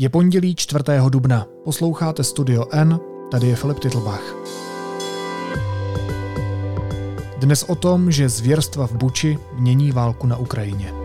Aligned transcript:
Je 0.00 0.08
pondělí 0.08 0.54
4. 0.54 0.84
dubna. 1.08 1.46
Posloucháte 1.64 2.24
Studio 2.24 2.66
N, 2.72 3.00
tady 3.30 3.46
je 3.46 3.56
Filip 3.56 3.78
Titlbach. 3.78 4.34
Dnes 7.38 7.62
o 7.62 7.74
tom, 7.74 8.10
že 8.10 8.28
zvěrstva 8.28 8.86
v 8.86 8.92
Buči 8.92 9.38
mění 9.52 9.92
válku 9.92 10.26
na 10.26 10.36
Ukrajině. 10.36 10.97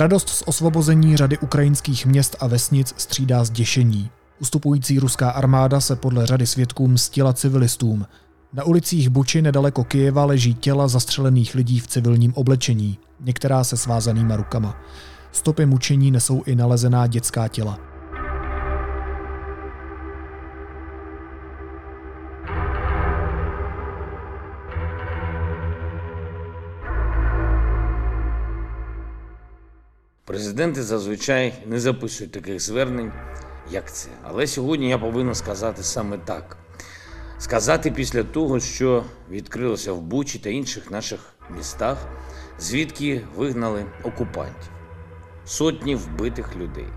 Radost 0.00 0.28
z 0.28 0.42
osvobození 0.46 1.16
řady 1.16 1.38
ukrajinských 1.38 2.06
měst 2.06 2.36
a 2.40 2.46
vesnic 2.46 2.94
střídá 2.96 3.44
zděšení. 3.44 4.10
Ustupující 4.38 4.98
ruská 4.98 5.30
armáda 5.30 5.80
se 5.80 5.96
podle 5.96 6.26
řady 6.26 6.46
svědků 6.46 6.88
mstila 6.88 7.32
civilistům. 7.32 8.06
Na 8.52 8.64
ulicích 8.64 9.08
Buči 9.08 9.42
nedaleko 9.42 9.84
Kyjeva 9.84 10.24
leží 10.24 10.54
těla 10.54 10.88
zastřelených 10.88 11.54
lidí 11.54 11.80
v 11.80 11.86
civilním 11.86 12.32
oblečení, 12.34 12.98
některá 13.20 13.64
se 13.64 13.76
svázanýma 13.76 14.36
rukama. 14.36 14.76
Stopy 15.32 15.66
mučení 15.66 16.10
nesou 16.10 16.42
i 16.46 16.54
nalezená 16.54 17.06
dětská 17.06 17.48
těla. 17.48 17.89
Президенти 30.30 30.82
зазвичай 30.82 31.54
не 31.66 31.80
записують 31.80 32.32
таких 32.32 32.60
звернень, 32.60 33.12
як 33.70 33.92
це. 33.92 34.08
Але 34.22 34.46
сьогодні 34.46 34.88
я 34.88 34.98
повинен 34.98 35.34
сказати 35.34 35.82
саме 35.82 36.18
так. 36.18 36.56
Сказати 37.38 37.90
після 37.90 38.22
того, 38.22 38.60
що 38.60 39.04
відкрилося 39.30 39.92
в 39.92 40.00
Бучі 40.00 40.38
та 40.38 40.50
інших 40.50 40.90
наших 40.90 41.20
містах, 41.56 41.98
звідки 42.58 43.20
вигнали 43.36 43.86
окупантів, 44.02 44.70
сотні 45.44 45.94
вбитих 45.94 46.56
людей, 46.56 46.88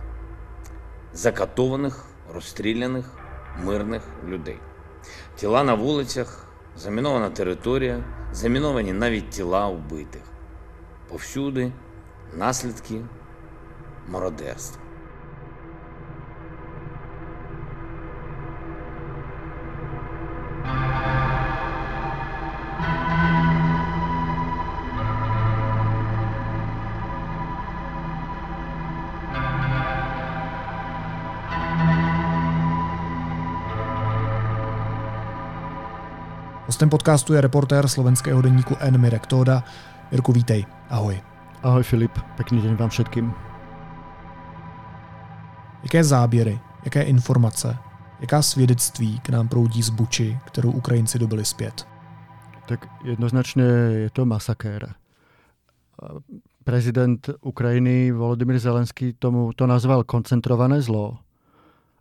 закатованих, 1.13 2.05
розстріляних 2.33 3.05
мирних 3.63 4.03
людей, 4.27 4.57
тіла 5.35 5.63
на 5.63 5.73
вулицях, 5.73 6.47
замінована 6.77 7.29
територія, 7.29 8.03
заміновані 8.33 8.93
навіть 8.93 9.29
тіла 9.29 9.67
вбитих. 9.67 10.21
Повсюди 11.09 11.71
наслідки 12.37 13.01
marodiastu. 14.07 14.83
Hostem 36.73 36.89
podcastu 36.89 37.37
je 37.37 37.41
reportér 37.41 37.85
slovenského 37.85 38.41
deníku 38.41 38.73
N. 38.81 38.97
Mirek 38.97 39.29
Tóda. 39.29 39.61
Mirku, 40.11 40.33
vítej. 40.33 40.65
Ahoj. 40.89 41.21
Ahoj 41.61 41.83
Filip, 41.85 42.11
pekný 42.35 42.65
deň 42.65 42.75
vám 42.75 42.89
všetkým. 42.89 43.42
Jaké 45.82 46.04
záběry, 46.04 46.58
jaké 46.84 47.02
informace, 47.02 47.76
jaká 48.20 48.42
svědectví 48.42 49.20
k 49.20 49.28
nám 49.28 49.48
proudí 49.48 49.82
z 49.82 49.90
Buči, 49.90 50.38
kterou 50.46 50.70
Ukrajinci 50.70 51.18
dobili 51.18 51.44
zpět? 51.44 51.86
Tak 52.68 52.86
jednoznačne 53.04 53.64
je 54.04 54.10
to 54.10 54.26
masakér. 54.26 54.94
Prezident 56.64 57.30
Ukrajiny 57.40 58.12
Volodymyr 58.12 58.58
Zelenský 58.58 59.12
tomu 59.12 59.52
to 59.52 59.66
nazval 59.66 60.04
koncentrované 60.04 60.82
zlo. 60.82 61.18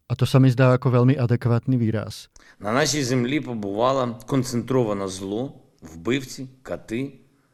A 0.09 0.15
to 0.15 0.23
sa 0.23 0.39
mi 0.39 0.47
zdá 0.47 0.71
ako 0.71 0.87
veľmi 0.87 1.19
adekvátny 1.19 1.75
výraz. 1.75 2.31
На 2.59 2.71
нашій 2.71 3.03
землі 3.03 3.39
побувало 3.39 4.15
концентроване 4.25 5.07
зло, 5.07 5.53
вбивці, 5.81 6.47
кати, 6.63 7.13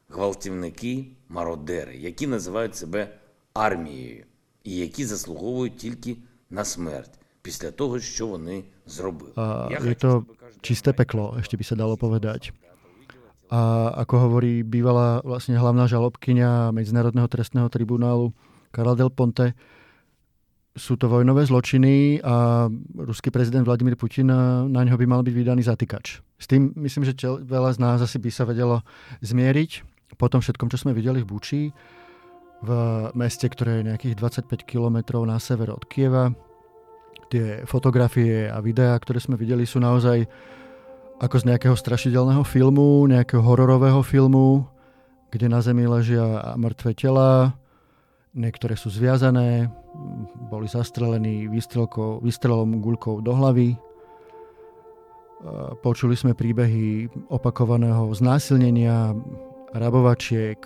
гвалтівники, 0.10 1.06
мародери, 1.30 1.98
які 1.98 2.28
називають 2.28 2.76
себе 2.76 3.08
армією 3.54 4.26
і 4.64 4.78
які 4.78 5.06
заслуговують 5.06 5.78
тільки 5.78 6.18
на 6.50 6.64
смерть 6.66 7.20
після 7.42 7.72
того, 7.72 8.00
що 8.00 8.28
вони 8.28 8.64
зробили. 8.86 9.32
A 9.36 9.68
je 9.72 9.96
to 9.96 10.26
čisté 10.62 10.94
peklo, 10.94 11.36
ešte 11.40 11.60
by 11.60 11.64
sa 11.64 11.76
dalo 11.76 12.00
povedať. 12.00 12.56
A 13.52 13.92
ako 14.04 14.16
hovorí 14.30 14.64
bývalá 14.64 15.20
vlastne 15.22 15.60
hlavná 15.60 15.86
žalobkyňa 15.86 16.72
Medzinárodného 16.72 17.28
trestného 17.28 17.68
tribunálu 17.70 18.32
Karla 18.72 18.96
Del 18.96 19.12
Ponte, 19.12 19.54
sú 20.74 20.98
to 20.98 21.06
vojnové 21.06 21.46
zločiny 21.46 22.18
a 22.26 22.66
ruský 22.98 23.30
prezident 23.30 23.62
Vladimír 23.62 23.94
Putin 23.94 24.34
na 24.74 24.82
ňo 24.82 24.98
by 24.98 25.06
mal 25.06 25.22
byť 25.22 25.34
vydaný 25.38 25.62
zatýkač. 25.62 26.26
S 26.42 26.50
tým 26.50 26.74
myslím, 26.82 27.06
že 27.06 27.14
veľa 27.22 27.78
z 27.78 27.80
nás 27.80 28.02
asi 28.02 28.18
by 28.18 28.30
sa 28.34 28.44
vedelo 28.50 28.82
zmieriť 29.22 29.72
po 30.18 30.26
tom 30.34 30.42
všetkom, 30.42 30.74
čo 30.74 30.82
sme 30.82 30.98
videli 30.98 31.22
v 31.22 31.30
Buči, 31.30 31.62
v 32.59 32.71
meste, 33.15 33.47
ktoré 33.47 33.81
je 33.81 33.89
nejakých 33.95 34.15
25 34.19 34.67
km 34.67 35.23
na 35.23 35.39
sever 35.39 35.71
od 35.71 35.87
Kieva. 35.87 36.35
Tie 37.29 37.63
fotografie 37.69 38.49
a 38.49 38.59
videá, 38.65 38.97
ktoré 38.99 39.21
sme 39.21 39.37
videli, 39.37 39.69
sú 39.69 39.79
naozaj 39.79 40.25
ako 41.19 41.37
z 41.39 41.45
nejakého 41.51 41.77
strašidelného 41.77 42.43
filmu, 42.47 43.05
nejakého 43.11 43.43
hororového 43.43 44.01
filmu, 44.07 44.65
kde 45.29 45.51
na 45.51 45.61
zemi 45.61 45.85
ležia 45.85 46.57
mŕtve 46.57 46.97
tela, 46.97 47.53
niektoré 48.33 48.79
sú 48.79 48.89
zviazané, 48.89 49.69
boli 50.49 50.71
zastrelení 50.71 51.51
výstrelom 52.25 52.81
guľkou 52.81 53.21
do 53.21 53.33
hlavy. 53.35 53.77
Počuli 55.85 56.17
sme 56.17 56.39
príbehy 56.39 57.13
opakovaného 57.29 58.09
znásilnenia, 58.15 59.15
rabovačiek, 59.77 60.59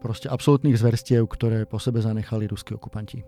proste 0.00 0.28
absolútnych 0.28 0.78
zverstiev, 0.78 1.26
ktoré 1.28 1.64
po 1.64 1.80
sebe 1.80 2.00
zanechali 2.00 2.46
ruskí 2.46 2.74
okupanti. 2.74 3.24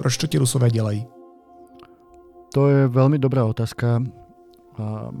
Proč 0.00 0.16
to 0.16 0.26
ti 0.26 0.38
Rusové 0.38 0.70
dělají? 0.70 1.06
To 2.56 2.66
je 2.66 2.88
veľmi 2.88 3.20
dobrá 3.20 3.44
otázka. 3.44 4.02
A 4.80 5.12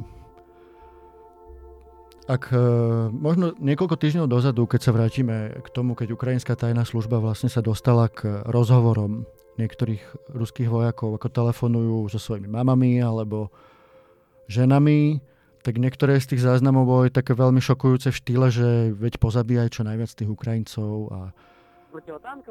ak 2.29 2.49
e, 2.49 2.57
možno 3.13 3.53
niekoľko 3.61 3.95
týždňov 4.01 4.25
dozadu, 4.25 4.65
keď 4.65 4.81
sa 4.81 4.91
vrátime 4.91 5.61
k 5.61 5.67
tomu, 5.69 5.93
keď 5.93 6.17
ukrajinská 6.17 6.57
tajná 6.57 6.81
služba 6.81 7.21
vlastne 7.21 7.53
sa 7.53 7.61
dostala 7.61 8.09
k 8.09 8.41
rozhovorom 8.49 9.29
niektorých 9.61 10.33
ruských 10.33 10.67
vojakov, 10.67 11.15
ako 11.15 11.27
telefonujú 11.29 12.09
so 12.09 12.17
svojimi 12.17 12.49
mamami 12.49 12.97
alebo 12.97 13.53
ženami, 14.49 15.21
tak 15.61 15.81
niektoré 15.81 16.17
z 16.21 16.35
tých 16.35 16.45
záznamov 16.45 16.85
boli 16.85 17.09
také 17.09 17.33
veľmi 17.33 17.61
šokujúce 17.61 18.13
v 18.13 18.19
štýle, 18.21 18.47
že 18.49 18.67
veď 18.93 19.17
pozabíjaj 19.21 19.73
čo 19.73 19.81
najviac 19.85 20.11
tých 20.13 20.29
Ukrajincov 20.29 21.13
a 21.13 21.19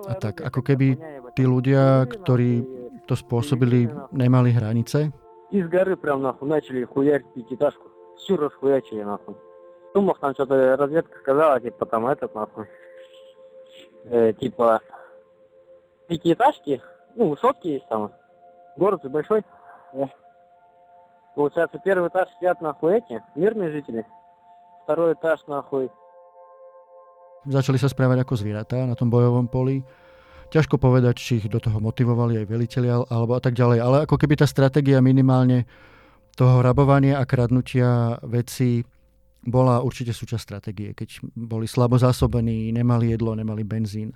a 0.09 0.17
tak 0.17 0.41
ako 0.41 0.65
keby 0.65 0.97
tí 1.37 1.45
ľudia, 1.45 2.09
ktorí 2.09 2.65
to 3.05 3.13
spôsobili, 3.13 3.93
nemali 4.09 4.49
hranice? 4.49 5.13
Из 5.53 5.69
горы 5.69 6.01
прям 6.01 6.25
нахуй 6.25 6.49
начали 6.49 6.89
хуярить 6.89 7.29
пятиэтажку. 7.37 7.93
Всю 8.17 8.41
расхуячили 8.41 9.05
нахуй. 9.05 9.37
Думав, 9.95 10.19
там 10.19 10.35
что-то 10.35 10.77
разведка 10.77 11.19
сказала, 11.21 11.61
типа 11.61 11.87
там 11.87 12.07
этот 12.07 12.35
нахуй. 12.35 12.67
Э, 14.05 14.33
типа 14.33 14.81
пятиэтажки, 16.09 16.83
ну, 17.15 17.29
высотки 17.29 17.69
есть 17.69 17.89
там. 17.89 18.13
Город 18.77 19.03
большой. 19.05 19.45
Э. 19.93 20.07
Получается, 21.35 21.81
первый 21.85 22.09
этаж 22.09 22.29
сидят 22.39 22.61
нахуй 22.61 22.99
эти, 22.99 23.23
мирные 23.35 23.71
жители. 23.71 24.07
Второй 24.85 25.15
этаж 25.15 25.41
нахуй 25.47 25.91
začali 27.49 27.77
sa 27.77 27.93
správať 27.93 28.25
ako 28.25 28.35
zvieratá 28.41 28.89
na 28.89 28.97
tom 28.97 29.13
bojovom 29.13 29.49
poli. 29.49 29.85
Ťažko 30.53 30.79
povedať, 30.79 31.15
či 31.19 31.33
ich 31.43 31.49
do 31.51 31.59
toho 31.59 31.81
motivovali 31.81 32.45
aj 32.45 32.47
veliteľia 32.47 32.95
alebo 33.11 33.35
a 33.35 33.43
tak 33.43 33.57
ďalej, 33.59 33.79
ale 33.81 33.97
ako 34.07 34.17
keby 34.21 34.39
tá 34.39 34.47
stratégia 34.47 35.03
minimálne 35.03 35.67
toho 36.39 36.63
rabovania 36.63 37.19
a 37.19 37.25
kradnutia 37.27 38.21
veci 38.23 38.85
bola 39.46 39.80
určite 39.80 40.12
súčasť 40.12 40.44
stratégie, 40.44 40.92
keď 40.92 41.24
boli 41.36 41.64
slabo 41.64 41.96
zásobení, 41.96 42.76
nemali 42.76 43.16
jedlo, 43.16 43.36
nemali 43.36 43.64
benzín, 43.64 44.12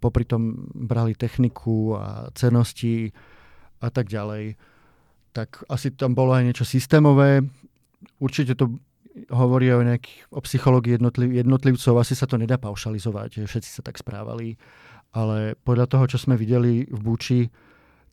popri 0.00 0.24
tom 0.24 0.66
brali 0.72 1.14
techniku 1.14 1.94
a 1.94 2.32
cenosti 2.34 3.12
a 3.84 3.88
tak 3.92 4.08
ďalej. 4.08 4.56
Tak 5.32 5.68
asi 5.68 5.92
tam 5.94 6.16
bolo 6.16 6.34
aj 6.34 6.44
niečo 6.48 6.66
systémové. 6.66 7.44
Určite 8.18 8.58
to 8.58 8.80
hovorí 9.30 9.68
o, 9.72 9.84
nejakých, 9.84 10.18
o 10.32 10.40
psychológii 10.40 10.98
jednotliv, 10.98 11.28
jednotlivcov. 11.32 11.94
Asi 12.00 12.16
sa 12.16 12.24
to 12.24 12.40
nedá 12.40 12.56
paušalizovať, 12.56 13.44
že 13.44 13.48
všetci 13.48 13.70
sa 13.70 13.82
tak 13.84 14.00
správali. 14.00 14.56
Ale 15.12 15.54
podľa 15.60 15.86
toho, 15.92 16.04
čo 16.08 16.18
sme 16.18 16.40
videli 16.40 16.88
v 16.88 17.00
Buči, 17.00 17.40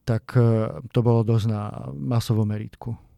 tak 0.04 0.36
eh, 0.36 0.68
to 0.92 1.00
bolo 1.00 1.24
dosť 1.24 1.46
na 1.48 1.92
masovom 1.96 2.48
meritku. 2.48 3.09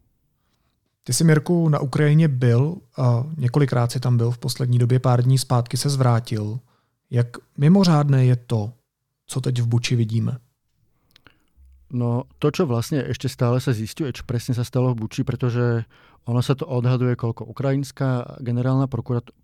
Ty 1.04 1.12
jsi, 1.12 1.24
Mirku, 1.24 1.68
na 1.68 1.78
Ukrajině 1.78 2.28
byl 2.28 2.76
a 2.96 3.24
několikrát 3.36 3.92
si 3.92 4.00
tam 4.00 4.16
byl 4.16 4.30
v 4.30 4.38
poslední 4.38 4.78
době, 4.78 4.98
pár 4.98 5.22
dní 5.22 5.38
zpátky 5.38 5.76
se 5.76 5.90
zvrátil. 5.90 6.58
Jak 7.10 7.26
mimořádné 7.58 8.24
je 8.24 8.36
to, 8.36 8.72
co 9.26 9.40
teď 9.40 9.60
v 9.60 9.66
Buči 9.66 9.96
vidíme? 9.96 10.38
No 11.92 12.24
to, 12.40 12.48
čo 12.48 12.64
vlastne 12.64 13.04
ešte 13.04 13.28
stále 13.28 13.60
sa 13.60 13.76
zistuje, 13.76 14.16
čo 14.16 14.24
presne 14.24 14.56
sa 14.56 14.64
stalo 14.64 14.96
v 14.96 15.04
Buči, 15.04 15.28
pretože 15.28 15.84
ono 16.24 16.40
sa 16.40 16.56
to 16.56 16.64
odhaduje, 16.64 17.12
koľko 17.20 17.44
ukrajinská 17.44 18.40
generálna 18.40 18.88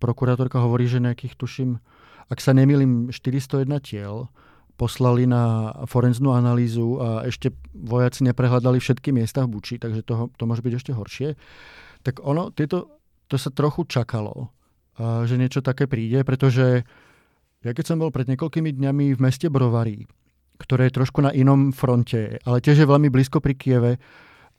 prokurátorka 0.01 0.57
hovorí, 0.57 0.89
že 0.89 0.97
nejakých, 0.97 1.37
tuším, 1.37 1.77
ak 2.25 2.41
sa 2.41 2.57
nemýlim, 2.57 3.13
401 3.13 3.69
tiel 3.85 4.33
poslali 4.79 5.27
na 5.27 5.75
forenznú 5.83 6.31
analýzu 6.31 6.95
a 7.03 7.27
ešte 7.27 7.51
vojaci 7.75 8.23
neprehľadali 8.31 8.79
všetky 8.79 9.11
miesta 9.11 9.43
v 9.43 9.59
Buči, 9.59 9.75
takže 9.75 10.07
to, 10.07 10.31
to 10.39 10.43
môže 10.47 10.63
byť 10.63 10.73
ešte 10.79 10.91
horšie. 10.95 11.35
Tak 12.07 12.23
ono, 12.23 12.55
tieto, 12.55 13.03
to 13.27 13.35
sa 13.35 13.51
trochu 13.51 13.83
čakalo, 13.83 14.55
že 15.27 15.35
niečo 15.35 15.59
také 15.59 15.91
príde, 15.91 16.23
pretože 16.23 16.87
ja 17.59 17.75
keď 17.75 17.85
som 17.91 17.99
bol 17.99 18.07
pred 18.07 18.31
niekoľkými 18.31 18.71
dňami 18.71 19.19
v 19.19 19.19
meste 19.19 19.51
Brovary, 19.51 20.07
ktoré 20.63 20.87
je 20.87 20.97
trošku 21.03 21.19
na 21.19 21.35
inom 21.35 21.75
fronte, 21.75 22.39
ale 22.47 22.63
tiež 22.63 22.83
je 22.83 22.87
veľmi 22.87 23.11
blízko 23.11 23.43
pri 23.43 23.55
Kieve. 23.59 23.91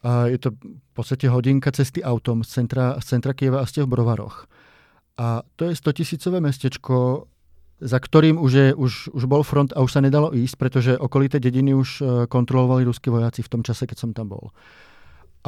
Je 0.05 0.37
to 0.37 0.53
v 0.57 0.93
podstate 0.93 1.29
hodinka 1.29 1.73
cesty 1.73 2.05
autom 2.05 2.45
z 2.45 2.61
centra, 2.61 3.01
z 3.01 3.17
centra 3.17 3.33
Kieva 3.33 3.65
a 3.65 3.69
ste 3.69 3.85
v 3.85 3.93
Brovaroch. 3.97 4.45
A 5.21 5.45
to 5.57 5.69
je 5.69 5.77
100 5.77 5.97
tisícové 6.01 6.41
mestečko, 6.41 7.29
za 7.81 7.99
ktorým 7.99 8.37
už, 8.37 8.53
je, 8.53 8.69
už, 8.77 8.93
už 9.17 9.25
bol 9.25 9.41
front 9.41 9.73
a 9.73 9.81
už 9.81 9.91
sa 9.97 10.05
nedalo 10.05 10.31
ísť, 10.37 10.55
pretože 10.61 10.93
okolité 11.01 11.41
dediny 11.41 11.73
už 11.73 11.89
e, 11.89 12.03
kontrolovali 12.29 12.85
ruskí 12.85 13.09
vojaci 13.09 13.41
v 13.41 13.51
tom 13.51 13.63
čase, 13.65 13.89
keď 13.89 13.97
som 13.97 14.11
tam 14.13 14.31
bol. 14.31 14.53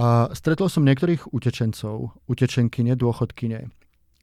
A 0.00 0.32
stretol 0.32 0.72
som 0.72 0.88
niektorých 0.88 1.36
utečencov, 1.36 2.16
utečenkyne, 2.24 2.96
dôchodkyne 2.96 3.68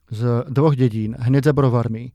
z 0.09 0.21
dvoch 0.49 0.73
dedín, 0.73 1.13
hneď 1.13 1.49
za 1.49 1.53
Brovarmi, 1.53 2.09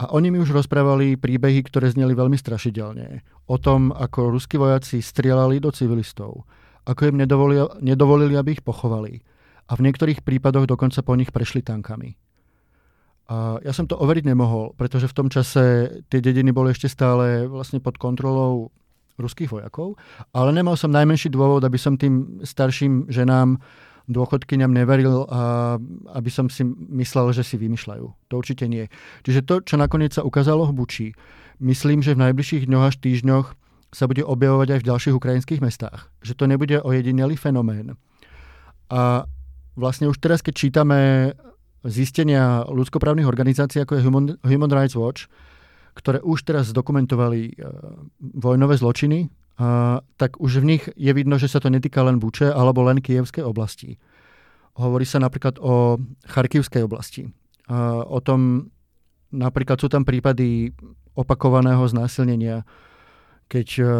a 0.00 0.16
oni 0.16 0.32
mi 0.32 0.40
už 0.40 0.56
rozprávali 0.56 1.20
príbehy, 1.20 1.60
ktoré 1.68 1.92
zneli 1.92 2.16
veľmi 2.16 2.32
strašidelne. 2.32 3.20
O 3.52 3.60
tom, 3.60 3.92
ako 3.92 4.32
ruskí 4.32 4.56
vojaci 4.56 5.04
strieľali 5.04 5.60
do 5.60 5.68
civilistov, 5.68 6.48
ako 6.88 7.12
im 7.12 7.20
nedovolili, 7.20 7.68
nedovolili, 7.84 8.32
aby 8.40 8.56
ich 8.56 8.64
pochovali. 8.64 9.20
A 9.68 9.76
v 9.76 9.84
niektorých 9.84 10.24
prípadoch 10.24 10.64
dokonca 10.64 11.04
po 11.04 11.12
nich 11.20 11.28
prešli 11.28 11.60
tankami. 11.60 12.16
A 13.30 13.62
ja 13.62 13.70
som 13.70 13.86
to 13.86 13.94
overiť 13.94 14.26
nemohol, 14.26 14.74
pretože 14.74 15.06
v 15.06 15.16
tom 15.16 15.28
čase 15.30 15.86
tie 16.10 16.18
dediny 16.18 16.50
boli 16.50 16.74
ešte 16.74 16.90
stále 16.90 17.46
vlastne 17.46 17.78
pod 17.78 17.94
kontrolou 17.94 18.74
ruských 19.22 19.52
vojakov, 19.52 19.94
ale 20.34 20.50
nemal 20.50 20.74
som 20.74 20.90
najmenší 20.90 21.30
dôvod, 21.30 21.62
aby 21.62 21.78
som 21.78 21.94
tým 21.94 22.42
starším 22.42 23.06
ženám 23.06 23.62
dôchodkyňam 24.10 24.74
neveril, 24.74 25.30
a, 25.30 25.78
aby 26.18 26.30
som 26.32 26.50
si 26.50 26.66
myslel, 26.90 27.30
že 27.30 27.46
si 27.46 27.54
vymýšľajú. 27.54 28.06
To 28.26 28.34
určite 28.34 28.66
nie. 28.66 28.90
Čiže 29.22 29.46
to, 29.46 29.54
čo 29.62 29.78
nakoniec 29.78 30.10
sa 30.10 30.26
ukázalo 30.26 30.66
v 30.66 30.74
Buči, 30.74 31.08
myslím, 31.62 32.02
že 32.02 32.18
v 32.18 32.26
najbližších 32.26 32.66
dňoch 32.66 32.84
až 32.90 32.96
týždňoch 32.98 33.46
sa 33.94 34.04
bude 34.10 34.26
objavovať 34.26 34.74
aj 34.74 34.80
v 34.82 34.88
ďalších 34.90 35.14
ukrajinských 35.14 35.62
mestách. 35.62 36.10
Že 36.26 36.34
to 36.34 36.44
nebude 36.50 36.76
ojedinelý 36.82 37.38
fenomén. 37.38 37.94
A 38.90 39.30
vlastne 39.78 40.10
už 40.10 40.18
teraz, 40.18 40.42
keď 40.42 40.54
čítame 40.58 40.98
zistenia 41.86 42.64
ľudskoprávnych 42.68 43.28
organizácií, 43.28 43.84
ako 43.84 43.96
je 43.96 44.04
Human, 44.04 44.26
Human 44.44 44.72
Rights 44.72 44.96
Watch, 44.96 45.30
ktoré 45.96 46.20
už 46.20 46.44
teraz 46.46 46.70
zdokumentovali 46.70 47.56
uh, 47.56 48.04
vojnové 48.20 48.78
zločiny 48.78 49.32
a, 49.60 50.00
tak 50.16 50.40
už 50.40 50.64
v 50.64 50.68
nich 50.76 50.84
je 50.96 51.12
vidno, 51.12 51.36
že 51.36 51.52
sa 51.52 51.60
to 51.60 51.68
netýka 51.68 52.00
len 52.00 52.16
Buče 52.16 52.48
alebo 52.48 52.80
len 52.80 53.04
Kievskej 53.04 53.44
oblasti. 53.44 54.00
Hovorí 54.80 55.04
sa 55.04 55.20
napríklad 55.20 55.60
o 55.60 56.00
Charkivskej 56.24 56.88
oblasti. 56.88 57.28
A, 57.68 58.00
o 58.00 58.24
tom, 58.24 58.72
napríklad 59.28 59.76
sú 59.76 59.92
tam 59.92 60.08
prípady 60.08 60.72
opakovaného 61.12 61.84
znásilnenia, 61.84 62.64
keď, 63.52 63.68
e, 63.82 63.94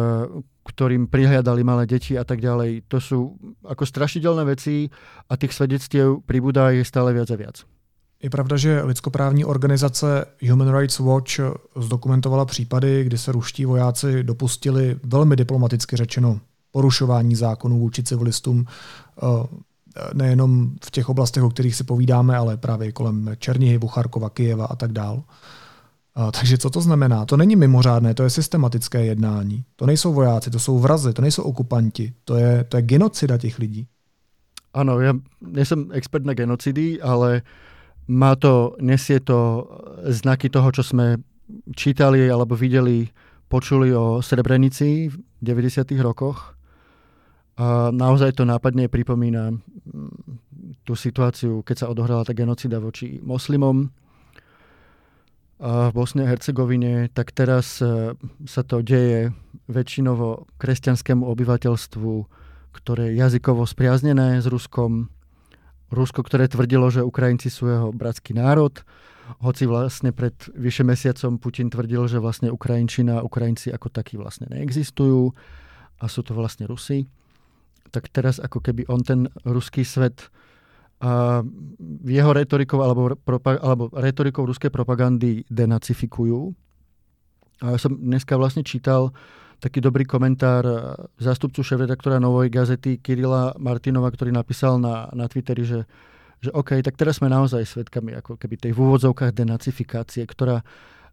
ktorým 0.65 1.05
prihľadali 1.11 1.61
malé 1.61 1.85
deti 1.85 2.17
a 2.17 2.25
tak 2.25 2.41
ďalej. 2.41 2.87
To 2.89 2.97
sú 2.97 3.19
ako 3.61 3.83
strašidelné 3.85 4.47
veci 4.47 4.89
a 5.29 5.37
tých 5.37 5.53
svedectiev 5.53 6.25
pribúda 6.25 6.73
je 6.73 6.81
stále 6.87 7.13
viac 7.13 7.29
a 7.29 7.37
viac. 7.37 7.61
Je 8.23 8.29
pravda, 8.29 8.57
že 8.57 8.81
lidskoprávní 8.83 9.45
organizace 9.45 10.25
Human 10.49 10.77
Rights 10.77 10.99
Watch 10.99 11.39
zdokumentovala 11.75 12.45
případy, 12.45 13.03
kdy 13.03 13.17
se 13.17 13.31
ruští 13.31 13.65
vojáci 13.65 14.23
dopustili 14.23 14.95
velmi 15.03 15.35
diplomaticky 15.35 15.95
řečeno 15.95 16.39
porušování 16.71 17.35
zákonů 17.35 17.79
vůči 17.79 18.03
civilistům 18.03 18.65
eh, 18.65 19.27
nejenom 20.13 20.71
v 20.85 20.91
těch 20.91 21.09
oblastech, 21.09 21.43
o 21.43 21.49
kterých 21.49 21.75
si 21.75 21.83
povídáme, 21.83 22.37
ale 22.37 22.57
právě 22.57 22.91
kolem 22.91 23.29
Černihy, 23.37 23.79
Charkova, 23.87 24.29
Kyjeva 24.29 24.65
a 24.65 24.75
tak 24.75 24.91
dál. 24.91 25.23
Eh, 26.17 26.31
takže 26.39 26.57
co 26.57 26.69
to 26.69 26.81
znamená? 26.81 27.25
To 27.25 27.37
není 27.37 27.55
mimořádné, 27.55 28.13
to 28.13 28.23
je 28.23 28.29
systematické 28.29 29.05
jednání. 29.05 29.63
To 29.75 29.85
nejsou 29.85 30.13
vojáci, 30.13 30.49
to 30.49 30.59
jsou 30.59 30.79
vrazy, 30.79 31.13
to 31.13 31.21
nejsou 31.21 31.43
okupanti, 31.43 32.13
to 32.25 32.35
je, 32.35 32.63
to 32.63 32.77
je 32.77 32.83
genocida 32.83 33.37
těch 33.37 33.59
lidí. 33.59 33.87
Ano, 34.73 35.03
ja 35.03 35.11
nie 35.43 35.67
som 35.67 35.91
expert 35.91 36.23
na 36.23 36.31
genocidy, 36.31 36.95
ale 37.03 37.43
uh, 37.43 37.70
má 38.07 38.33
to, 38.35 38.77
nesie 38.81 39.19
to 39.21 39.67
znaky 40.09 40.49
toho, 40.49 40.71
čo 40.71 40.83
sme 40.85 41.21
čítali 41.75 42.25
alebo 42.31 42.55
videli, 42.55 43.11
počuli 43.51 43.91
o 43.91 44.23
Srebrenici 44.23 45.11
v 45.11 45.15
90. 45.43 45.91
rokoch. 45.99 46.55
A 47.59 47.91
naozaj 47.93 48.39
to 48.39 48.47
nápadne 48.47 48.87
pripomína 48.87 49.53
tú 50.87 50.93
situáciu, 50.95 51.61
keď 51.61 51.85
sa 51.85 51.89
odohrala 51.91 52.25
tá 52.25 52.33
genocida 52.33 52.81
voči 52.81 53.21
moslimom 53.21 53.91
v 55.61 55.93
Bosne 55.93 56.25
a 56.25 56.31
Hercegovine, 56.33 57.13
tak 57.13 57.37
teraz 57.37 57.85
e, 57.85 58.17
sa 58.49 58.65
to 58.65 58.81
deje 58.81 59.29
väčšinovo 59.69 60.49
kresťanskému 60.57 61.21
obyvateľstvu, 61.21 62.13
ktoré 62.73 63.13
je 63.13 63.21
jazykovo 63.21 63.69
spriaznené 63.69 64.41
s 64.41 64.49
Ruskom, 64.49 65.13
Rusko, 65.91 66.23
ktoré 66.23 66.47
tvrdilo, 66.47 66.87
že 66.87 67.03
Ukrajinci 67.03 67.51
sú 67.51 67.67
jeho 67.67 67.89
bratský 67.91 68.31
národ, 68.33 68.71
hoci 69.39 69.63
vlastne 69.63 70.11
pred 70.11 70.35
vyše 70.55 70.83
mesiacom 70.83 71.39
Putin 71.39 71.71
tvrdil, 71.71 72.07
že 72.07 72.19
vlastne 72.19 72.51
Ukrajinčina 72.51 73.21
a 73.21 73.25
Ukrajinci 73.25 73.71
ako 73.71 73.87
takí 73.87 74.19
vlastne 74.19 74.51
neexistujú 74.51 75.31
a 76.01 76.05
sú 76.11 76.25
to 76.25 76.35
vlastne 76.35 76.67
Rusi. 76.67 77.07
Tak 77.91 78.11
teraz 78.11 78.39
ako 78.39 78.59
keby 78.59 78.87
on 78.87 79.03
ten 79.03 79.27
ruský 79.43 79.83
svet 79.83 80.31
a 81.01 81.41
jeho 82.05 82.31
retorikou 82.31 82.85
alebo, 82.85 83.17
alebo 83.41 83.89
retorikou 83.89 84.45
ruskej 84.45 84.69
propagandy 84.69 85.41
denacifikujú. 85.49 86.53
A 87.65 87.73
ja 87.73 87.77
som 87.81 87.97
dneska 87.97 88.37
vlastne 88.37 88.61
čítal 88.61 89.09
taký 89.61 89.77
dobrý 89.77 90.09
komentár 90.09 90.63
eh, 90.65 90.75
zástupcu 91.21 91.61
šéf-redaktora 91.61 92.17
Novej 92.17 92.49
gazety 92.49 92.97
Kirila 92.97 93.53
Martinova, 93.61 94.09
ktorý 94.09 94.33
napísal 94.33 94.81
na, 94.81 95.07
na 95.13 95.29
Twitteri, 95.29 95.61
že, 95.61 95.85
že 96.41 96.49
OK, 96.51 96.81
tak 96.81 96.97
teraz 96.97 97.21
sme 97.21 97.29
naozaj 97.29 97.63
svedkami 97.69 98.17
ako 98.17 98.41
keby 98.41 98.57
tej 98.57 98.73
v 98.73 98.81
úvodzovkách 98.81 99.37
denacifikácie, 99.37 100.25
ktorá 100.25 100.65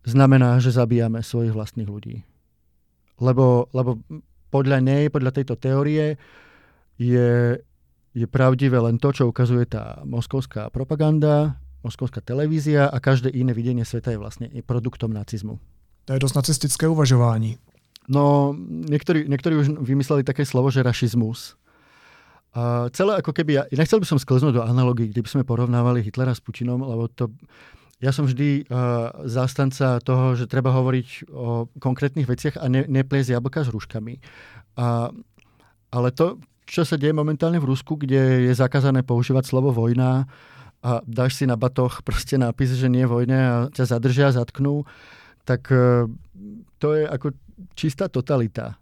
znamená, 0.08 0.56
že 0.58 0.72
zabíjame 0.72 1.20
svojich 1.20 1.52
vlastných 1.52 1.86
ľudí. 1.86 2.24
Lebo, 3.20 3.68
lebo 3.76 4.00
podľa 4.48 4.80
nej, 4.80 5.12
podľa 5.12 5.36
tejto 5.36 5.60
teórie 5.60 6.16
je, 6.96 7.60
je 8.16 8.26
pravdivé 8.30 8.80
len 8.80 8.96
to, 8.96 9.12
čo 9.12 9.28
ukazuje 9.28 9.68
tá 9.68 10.00
moskovská 10.08 10.72
propaganda, 10.72 11.60
moskovská 11.84 12.24
televízia 12.24 12.88
a 12.88 12.96
každé 12.98 13.28
iné 13.34 13.52
videnie 13.52 13.84
sveta 13.84 14.14
je 14.14 14.22
vlastne 14.22 14.46
produktom 14.64 15.12
nacizmu. 15.12 15.60
To 16.08 16.16
je 16.16 16.22
dosť 16.24 16.36
nacistické 16.36 16.88
uvažování. 16.88 17.67
No, 18.08 18.56
niektorí, 18.64 19.28
niektorí 19.28 19.54
už 19.60 19.84
vymysleli 19.84 20.24
také 20.24 20.48
slovo, 20.48 20.72
že 20.72 20.80
rašizmus. 20.80 21.60
A 22.56 22.88
celé 22.96 23.20
ako 23.20 23.36
keby, 23.36 23.60
ja 23.60 23.62
nechcel 23.76 24.00
by 24.00 24.08
som 24.08 24.16
sklznúť 24.16 24.56
do 24.56 24.64
analogií, 24.64 25.12
kde 25.12 25.20
by 25.20 25.28
sme 25.28 25.44
porovnávali 25.44 26.00
Hitlera 26.00 26.32
s 26.32 26.40
Putinom, 26.40 26.80
lebo 26.80 27.12
to, 27.12 27.28
ja 28.00 28.08
som 28.08 28.24
vždy 28.24 28.64
uh, 28.64 29.12
zástanca 29.28 30.00
toho, 30.00 30.32
že 30.32 30.48
treba 30.48 30.72
hovoriť 30.72 31.28
o 31.28 31.68
konkrétnych 31.76 32.24
veciach 32.24 32.56
a 32.56 32.66
ne, 32.72 32.88
nepliesť 32.88 33.36
jablka 33.36 33.60
s 33.62 33.68
rúškami. 33.68 34.24
A, 34.80 35.12
ale 35.92 36.08
to, 36.16 36.40
čo 36.64 36.88
sa 36.88 36.96
deje 36.96 37.12
momentálne 37.12 37.60
v 37.60 37.68
Rusku, 37.68 38.00
kde 38.00 38.48
je 38.48 38.52
zakázané 38.56 39.04
používať 39.04 39.48
slovo 39.48 39.72
vojna 39.72 40.24
a 40.84 41.02
dáš 41.04 41.40
si 41.40 41.44
na 41.44 41.58
batoh 41.58 41.90
proste 42.06 42.38
nápis, 42.38 42.72
že 42.76 42.88
nie 42.88 43.02
vojne 43.04 43.38
a 43.38 43.54
ťa 43.72 43.98
zadržia, 43.98 44.30
zatknú, 44.30 44.86
tak 45.42 45.66
e, 45.74 46.06
to 46.78 46.88
je 46.94 47.02
ako 47.02 47.34
čistá 47.74 48.08
totalita. 48.08 48.76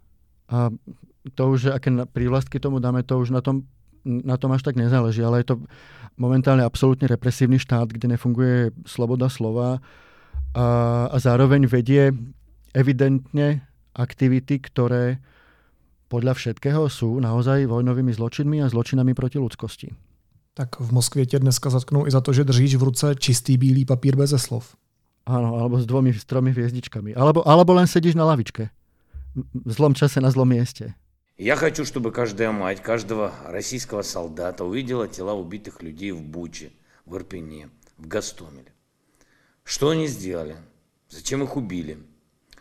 A 0.47 0.69
to 1.35 1.51
už, 1.51 1.75
aké 1.75 1.91
prívlastky 2.13 2.59
tomu 2.59 2.79
dáme, 2.79 3.03
to 3.03 3.19
už 3.19 3.29
na 3.29 3.41
tom, 3.41 3.67
na 4.05 4.37
tom 4.37 4.51
až 4.51 4.63
tak 4.63 4.75
nezáleží, 4.75 5.23
ale 5.23 5.43
je 5.43 5.51
to 5.51 5.55
momentálne 6.17 6.63
absolútne 6.63 7.07
represívny 7.07 7.59
štát, 7.59 7.91
kde 7.91 8.15
nefunguje 8.15 8.71
sloboda 8.87 9.29
slova 9.29 9.83
a, 10.55 10.67
a 11.11 11.17
zároveň 11.19 11.67
vedie 11.67 12.15
evidentne 12.73 13.67
aktivity, 13.93 14.61
ktoré 14.63 15.19
podľa 16.07 16.39
všetkého 16.39 16.87
sú 16.87 17.19
naozaj 17.19 17.67
vojnovými 17.67 18.15
zločinmi 18.15 18.63
a 18.63 18.71
zločinami 18.71 19.11
proti 19.11 19.37
ľudskosti. 19.39 19.91
Tak 20.53 20.79
v 20.79 20.91
Moskvě 20.91 21.25
tě 21.25 21.39
dneska 21.39 21.69
zatknou 21.69 22.07
i 22.07 22.11
za 22.11 22.21
to, 22.21 22.33
že 22.33 22.43
držíš 22.43 22.75
v 22.75 22.83
ruce 22.83 23.15
čistý 23.15 23.57
bílý 23.57 23.85
papír 23.85 24.15
bez 24.15 24.33
slov. 24.37 24.75
Áno, 25.26 25.54
alebo 25.62 25.78
s 25.78 25.86
dvomi, 25.86 26.10
s 26.10 26.26
tromi 26.26 26.50
hviezdičkami. 26.50 27.14
Alebo, 27.14 27.46
alebo 27.46 27.72
len 27.78 27.86
sedíš 27.86 28.18
na 28.18 28.26
lavičke. 28.26 28.74
V 29.34 29.70
zlom 29.70 29.94
čase 29.94 30.20
на 30.20 30.30
злом 30.30 30.50
месте. 30.50 30.94
Я 31.38 31.56
хочу, 31.56 31.84
чтобы 31.84 32.12
каждая 32.12 32.52
мать, 32.52 32.82
каждого 32.82 33.32
российского 33.46 34.02
солдата 34.02 34.64
увидела 34.64 35.08
тела 35.08 35.32
убитых 35.32 35.82
людей 35.82 36.12
в 36.12 36.22
Буче, 36.22 36.72
в 37.06 37.16
Ирпене, 37.16 37.70
в 37.96 38.06
Гастомеле. 38.06 38.72
Что 39.64 39.90
они 39.90 40.06
сделали? 40.06 40.56
Зачем 41.08 41.42
их 41.42 41.56
убили? 41.56 41.98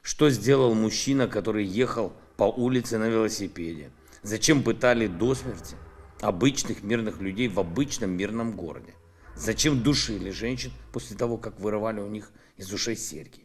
Что 0.01 0.30
сделал 0.30 0.74
мужчина, 0.74 1.27
который 1.27 1.65
ехал 1.65 2.13
по 2.38 2.44
улице 2.44 2.98
на 2.98 3.10
велосипеде? 3.10 3.91
Зачем 4.24 4.63
пытали 4.63 5.08
до 5.08 5.36
смерти 5.36 5.75
обычных 6.22 6.84
мирных 6.84 7.22
людей 7.22 7.50
в 7.50 7.60
обычном 7.60 8.12
мирном 8.12 8.56
городе? 8.56 8.94
Зачем 9.36 9.82
душили 9.82 10.30
женщин 10.32 10.72
после 10.94 11.18
того, 11.18 11.38
как 11.38 11.60
вырывали 11.60 12.00
у 12.00 12.08
них 12.08 12.32
из 12.58 12.74
ушей 12.74 12.96
серьги? 12.96 13.41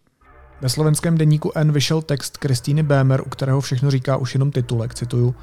Ve 0.60 0.68
slovenském 0.68 1.18
deníku 1.18 1.52
N 1.54 1.72
vyšel 1.72 2.02
text 2.02 2.36
Kristýny 2.36 2.82
Bémer, 2.82 3.20
u 3.20 3.28
kterého 3.28 3.60
všechno 3.60 3.90
říká 3.90 4.16
už 4.16 4.34
jenom 4.34 4.50
titulek, 4.50 4.94
cituju. 4.94 5.34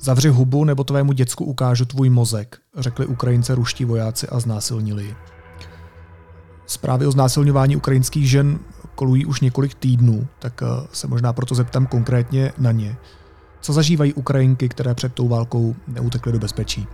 Zavři 0.00 0.28
hubu, 0.28 0.64
nebo 0.64 0.84
tvému 0.84 1.12
děcku 1.12 1.44
ukážu 1.44 1.84
tvůj 1.84 2.10
mozek, 2.10 2.58
řekli 2.78 3.06
Ukrajince 3.06 3.54
ruští 3.54 3.84
vojáci 3.84 4.28
a 4.28 4.40
znásilnili 4.40 5.04
ji. 5.04 5.16
Zprávy 6.66 7.06
o 7.06 7.10
znásilňování 7.10 7.76
ukrajinských 7.76 8.30
žen 8.30 8.58
kolují 8.94 9.26
už 9.26 9.40
několik 9.40 9.74
týdnů, 9.74 10.26
tak 10.38 10.62
eh, 10.62 10.66
se 10.92 11.06
možná 11.06 11.32
proto 11.32 11.54
zeptám 11.54 11.86
konkrétně 11.86 12.52
na 12.58 12.72
ně. 12.72 12.96
Co 13.60 13.72
zažívají 13.72 14.14
Ukrajinky, 14.14 14.68
které 14.68 14.94
před 14.94 15.14
tou 15.14 15.28
válkou 15.28 15.74
neutekly 15.86 16.32
do 16.32 16.38
bezpečí? 16.38 16.86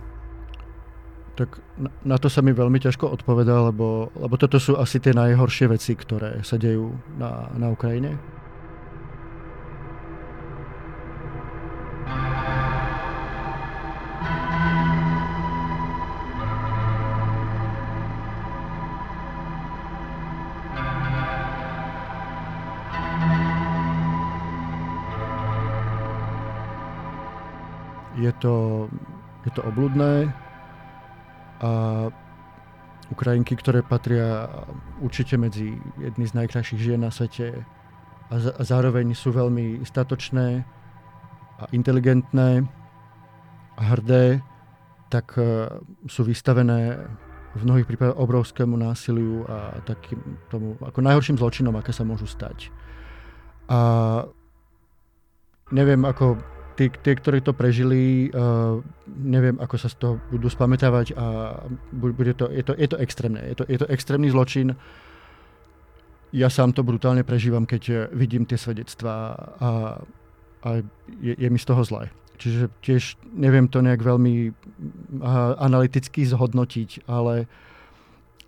Tak 1.38 1.62
na 2.02 2.18
to 2.18 2.26
sa 2.26 2.42
mi 2.42 2.50
veľmi 2.50 2.82
ťažko 2.82 3.14
odpovedá, 3.14 3.70
lebo, 3.70 4.10
lebo 4.18 4.34
toto 4.34 4.58
sú 4.58 4.74
asi 4.74 4.98
tie 4.98 5.14
najhoršie 5.14 5.70
veci, 5.70 5.94
ktoré 5.94 6.42
sa 6.42 6.58
dejú 6.58 6.98
na, 7.14 7.46
na 7.54 7.70
Ukrajine. 7.70 8.18
Je 28.18 28.34
to, 28.42 28.90
je 29.46 29.50
to 29.54 29.62
obludné, 29.62 30.34
a 31.58 31.70
Ukrajinky, 33.08 33.56
ktoré 33.56 33.80
patria 33.80 34.46
určite 35.00 35.40
medzi 35.40 35.80
jedny 35.96 36.24
z 36.28 36.36
najkrajších 36.36 36.80
žien 36.80 37.00
na 37.00 37.08
svete 37.08 37.64
a, 38.28 38.34
z- 38.36 38.52
a 38.52 38.62
zároveň 38.62 39.16
sú 39.16 39.32
veľmi 39.32 39.80
statočné 39.80 40.62
a 41.58 41.64
inteligentné 41.72 42.68
a 43.74 43.82
hrdé, 43.96 44.44
tak 45.08 45.34
uh, 45.40 45.72
sú 46.04 46.28
vystavené 46.28 47.00
v 47.56 47.62
mnohých 47.64 47.88
prípadoch 47.88 48.20
obrovskému 48.20 48.76
násiliu 48.76 49.42
a 49.48 49.80
takým 49.82 50.20
tomu 50.52 50.76
ako 50.84 51.00
najhorším 51.00 51.40
zločinom, 51.40 51.74
aké 51.80 51.96
sa 51.96 52.04
môžu 52.04 52.28
stať. 52.28 52.68
A 53.72 53.80
neviem, 55.72 56.04
ako 56.04 56.36
tí, 56.78 56.86
tí, 56.86 57.10
ktorí 57.18 57.42
to 57.42 57.50
prežili, 57.50 58.30
uh, 58.30 58.78
neviem, 59.10 59.58
ako 59.58 59.74
sa 59.74 59.90
z 59.90 59.98
toho 59.98 60.14
budú 60.30 60.46
spamätávať 60.46 61.18
a 61.18 61.58
bude 61.90 62.38
to, 62.38 62.46
je, 62.54 62.62
to, 62.62 62.72
je 62.78 62.86
to 62.86 62.96
extrémne. 63.02 63.42
Je 63.42 63.58
to, 63.58 63.64
je 63.66 63.78
to 63.82 63.90
extrémny 63.90 64.30
zločin. 64.30 64.78
Ja 66.30 66.46
sám 66.46 66.78
to 66.78 66.86
brutálne 66.86 67.26
prežívam, 67.26 67.66
keď 67.66 68.14
vidím 68.14 68.46
tie 68.46 68.60
svedectvá 68.60 69.34
a, 69.58 69.70
a 70.62 70.68
je, 71.18 71.34
je 71.34 71.48
mi 71.50 71.58
z 71.58 71.66
toho 71.66 71.82
zle. 71.82 72.14
Čiže 72.38 72.70
tiež 72.86 73.02
neviem 73.34 73.66
to 73.66 73.82
nejak 73.82 73.98
veľmi 73.98 74.54
analyticky 75.58 76.22
zhodnotiť, 76.22 77.10
ale 77.10 77.50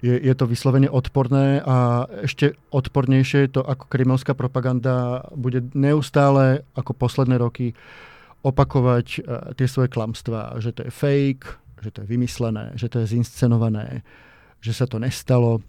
je, 0.00 0.16
je 0.16 0.34
to 0.37 0.49
vyslovene 0.49 0.88
odporné 0.88 1.60
a 1.60 2.06
ešte 2.25 2.56
odpornejšie 2.72 3.49
je 3.49 3.60
to, 3.60 3.62
ako 3.66 3.84
kremelská 3.90 4.32
propaganda 4.32 5.26
bude 5.37 5.60
neustále, 5.76 6.64
ako 6.72 6.96
posledné 6.96 7.37
roky, 7.37 7.76
opakovať 8.40 9.06
uh, 9.20 9.52
tie 9.54 9.66
svoje 9.68 9.92
klamstvá, 9.92 10.56
že 10.59 10.73
to 10.73 10.87
je 10.87 10.92
fake, 10.92 11.47
že 11.80 11.90
to 11.92 11.99
je 12.04 12.09
vymyslené, 12.09 12.76
že 12.76 12.92
to 12.92 13.00
je 13.04 13.16
zinscenované, 13.16 14.04
že 14.61 14.73
sa 14.76 14.85
to 14.85 15.00
nestalo. 15.00 15.64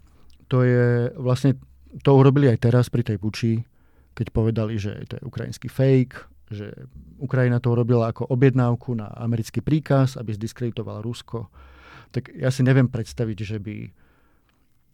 To 0.52 0.60
je 0.64 1.08
vlastne, 1.16 1.56
to 2.04 2.10
urobili 2.12 2.52
aj 2.52 2.68
teraz 2.68 2.92
pri 2.92 3.04
tej 3.04 3.16
Buči, 3.16 3.64
keď 4.12 4.26
povedali, 4.28 4.76
že 4.76 5.08
to 5.08 5.16
je 5.16 5.22
ukrajinský 5.24 5.72
fake, 5.72 6.16
že 6.52 6.68
Ukrajina 7.16 7.64
to 7.64 7.72
urobila 7.72 8.12
ako 8.12 8.28
objednávku 8.28 8.92
na 8.92 9.08
americký 9.16 9.64
príkaz, 9.64 10.20
aby 10.20 10.36
zdiskreditovala 10.36 11.00
Rusko. 11.00 11.48
Tak 12.12 12.28
ja 12.36 12.52
si 12.52 12.60
neviem 12.60 12.92
predstaviť, 12.92 13.38
že 13.40 13.56
by 13.56 13.76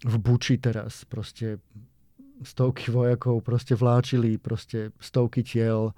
v 0.06 0.14
Buči 0.22 0.62
teraz 0.62 1.02
proste 1.02 1.58
stovky 2.46 2.94
vojakov 2.94 3.42
proste 3.42 3.74
vláčili 3.74 4.38
proste 4.38 4.94
stovky 5.02 5.42
tiel 5.42 5.90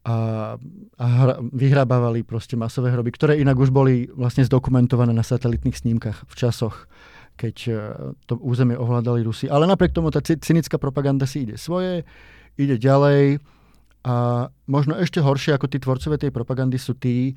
a, 0.00 0.56
a 0.96 1.04
hra, 1.04 1.34
vyhrabávali 1.52 2.24
proste 2.24 2.56
masové 2.56 2.88
hroby, 2.88 3.12
ktoré 3.12 3.36
inak 3.36 3.60
už 3.60 3.68
boli 3.68 4.08
vlastne 4.16 4.48
zdokumentované 4.48 5.12
na 5.12 5.20
satelitných 5.20 5.76
snímkach 5.76 6.24
v 6.24 6.34
časoch, 6.34 6.88
keď 7.36 7.56
e, 7.68 7.72
to 8.24 8.40
územie 8.40 8.80
ovládali 8.80 9.20
Rusi. 9.20 9.52
Ale 9.52 9.68
napriek 9.68 9.92
tomu 9.92 10.08
tá 10.08 10.24
cynická 10.24 10.80
propaganda 10.80 11.28
si 11.28 11.44
ide 11.44 11.60
svoje, 11.60 12.08
ide 12.56 12.80
ďalej 12.80 13.44
a 14.08 14.48
možno 14.64 14.96
ešte 14.96 15.20
horšie 15.20 15.60
ako 15.60 15.68
tí 15.68 15.76
tvorcové 15.76 16.16
tej 16.16 16.32
propagandy 16.32 16.80
sú 16.80 16.96
tí, 16.96 17.36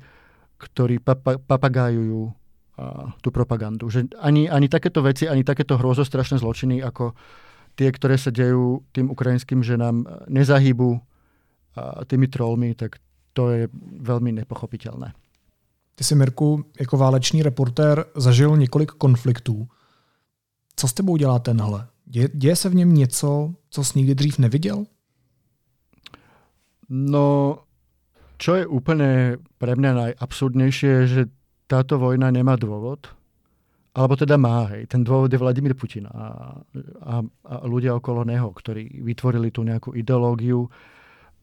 ktorí 0.56 1.04
papa, 1.04 1.36
papagájujú 1.36 2.32
a, 2.80 3.12
tú 3.20 3.28
propagandu. 3.28 3.92
Že 3.92 4.08
ani, 4.24 4.48
ani 4.48 4.72
takéto 4.72 5.04
veci, 5.04 5.28
ani 5.28 5.44
takéto 5.44 5.76
hrozostrašné 5.76 6.40
zločiny 6.40 6.80
ako 6.80 7.12
tie, 7.76 7.92
ktoré 7.92 8.16
sa 8.16 8.32
dejú 8.32 8.88
tým 8.96 9.12
ukrajinským 9.12 9.60
ženám, 9.60 10.08
nezahýbu 10.32 10.96
a 10.96 11.13
tými 12.06 12.28
trollmi, 12.28 12.74
tak 12.74 12.96
to 13.32 13.50
je 13.50 13.68
velmi 14.00 14.32
nepochopitelné. 14.32 15.12
Ty 15.94 16.04
jsi, 16.04 16.14
Mirku, 16.14 16.64
jako 16.80 16.96
válečný 16.96 17.42
reportér 17.42 18.04
zažil 18.16 18.56
několik 18.56 18.90
konfliktů. 18.90 19.68
Co 20.76 20.88
s 20.88 20.92
tebou 20.92 21.16
dělá 21.16 21.38
tenhle? 21.38 21.86
Děje, 22.04 22.28
děje 22.34 22.56
se 22.56 22.68
v 22.68 22.74
něm 22.74 22.94
něco, 22.94 23.54
co 23.70 23.84
jsi 23.84 23.98
nikdy 23.98 24.14
dřív 24.14 24.38
neviděl? 24.38 24.84
No, 26.88 27.58
čo 28.36 28.60
je 28.60 28.68
úplne 28.68 29.40
pre 29.56 29.72
mňa 29.72 29.90
najabsurdnejšie, 29.94 30.92
je, 30.92 31.06
že 31.08 31.22
táto 31.64 31.96
vojna 31.96 32.28
nemá 32.28 32.60
dôvod. 32.60 33.08
Alebo 33.94 34.18
teda 34.18 34.36
má, 34.36 34.68
hej. 34.74 34.90
Ten 34.90 35.06
dôvod 35.06 35.32
je 35.32 35.40
Vladimír 35.40 35.72
Putin 35.78 36.10
a, 36.10 36.52
a, 37.00 37.14
a 37.24 37.54
ľudia 37.64 37.94
okolo 37.94 38.26
neho, 38.26 38.50
ktorí 38.50 39.00
vytvorili 39.06 39.54
tú 39.54 39.62
nejakú 39.64 39.94
ideológiu, 39.94 40.66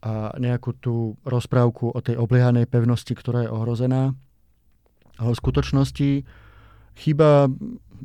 a 0.02 0.34
nejakú 0.42 0.74
tú 0.82 1.16
rozprávku 1.22 1.94
o 1.94 2.00
tej 2.02 2.18
obliehanej 2.18 2.66
pevnosti, 2.66 3.14
ktorá 3.14 3.46
je 3.46 3.54
ohrozená. 3.54 4.18
Ale 5.22 5.32
v 5.38 5.42
skutočnosti 5.42 6.10
chýba 6.98 7.50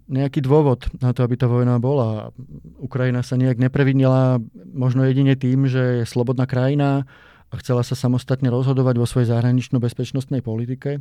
nejaký 0.07 0.45
dôvod 0.45 0.93
na 1.01 1.17
to, 1.17 1.25
aby 1.25 1.41
tá 1.41 1.49
vojna 1.49 1.81
bola. 1.81 2.29
Ukrajina 2.77 3.25
sa 3.25 3.41
nejak 3.41 3.57
neprevinila 3.57 4.37
možno 4.77 5.09
jedine 5.09 5.33
tým, 5.41 5.65
že 5.65 6.05
je 6.05 6.05
slobodná 6.05 6.45
krajina 6.45 7.09
a 7.49 7.55
chcela 7.65 7.81
sa 7.81 7.97
samostatne 7.97 8.53
rozhodovať 8.53 8.95
vo 9.01 9.09
svojej 9.09 9.33
zahranično-bezpečnostnej 9.33 10.45
politike. 10.45 11.01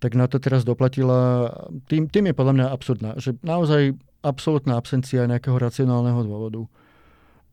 Tak 0.00 0.12
na 0.12 0.28
to 0.28 0.36
teraz 0.36 0.64
doplatila. 0.68 1.52
Tým, 1.88 2.08
tým 2.12 2.28
je 2.28 2.36
podľa 2.36 2.54
mňa 2.56 2.66
absurdná, 2.68 3.10
že 3.16 3.36
naozaj 3.40 3.96
absolútna 4.20 4.76
absencia 4.76 5.24
nejakého 5.24 5.56
racionálneho 5.56 6.20
dôvodu. 6.24 6.62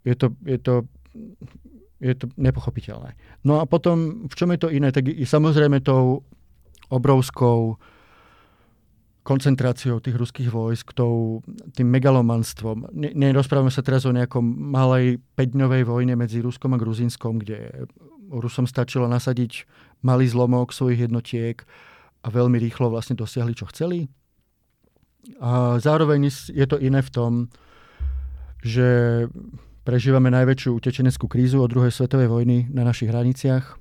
Je 0.03 0.15
to, 0.15 0.35
je 0.43 0.59
to 0.59 0.83
je 1.97 2.13
to 2.13 2.29
nepochopiteľné. 2.37 3.17
No 3.41 3.59
a 3.61 3.65
potom, 3.65 4.29
v 4.29 4.33
čom 4.37 4.53
je 4.53 4.59
to 4.61 4.69
iné, 4.69 4.93
tak 4.93 5.09
je 5.09 5.25
samozrejme 5.25 5.81
tou 5.81 6.21
obrovskou 6.87 7.75
koncentráciou 9.27 9.99
tých 9.99 10.15
ruských 10.15 10.47
vojsk, 10.47 10.95
tou, 10.95 11.43
tým 11.75 11.91
megalomanstvom. 11.91 12.95
Nerozprávame 12.95 13.67
sa 13.67 13.83
teraz 13.83 14.07
o 14.07 14.15
nejakom 14.15 14.39
malej 14.71 15.19
5-dňovej 15.35 15.83
vojne 15.83 16.15
medzi 16.15 16.39
Ruskom 16.39 16.71
a 16.71 16.79
Gruzínskom, 16.79 17.43
kde 17.43 17.91
Rusom 18.31 18.63
stačilo 18.63 19.03
nasadiť 19.11 19.67
malý 19.99 20.31
zlomok 20.31 20.71
svojich 20.71 21.11
jednotiek 21.11 21.59
a 22.23 22.27
veľmi 22.31 22.55
rýchlo 22.55 22.87
vlastne 22.87 23.19
dosiahli, 23.19 23.51
čo 23.51 23.67
chceli. 23.67 24.07
A 25.43 25.75
zároveň 25.83 26.31
je 26.31 26.63
to 26.63 26.79
iné 26.79 27.03
v 27.03 27.11
tom, 27.11 27.51
že 28.63 28.87
prežívame 29.87 30.27
najväčšiu 30.27 30.75
utečeneckú 30.75 31.31
krízu 31.31 31.63
od 31.63 31.71
druhej 31.71 31.95
svetovej 31.95 32.27
vojny 32.27 32.67
na 32.75 32.83
našich 32.83 33.07
hraniciach. 33.07 33.79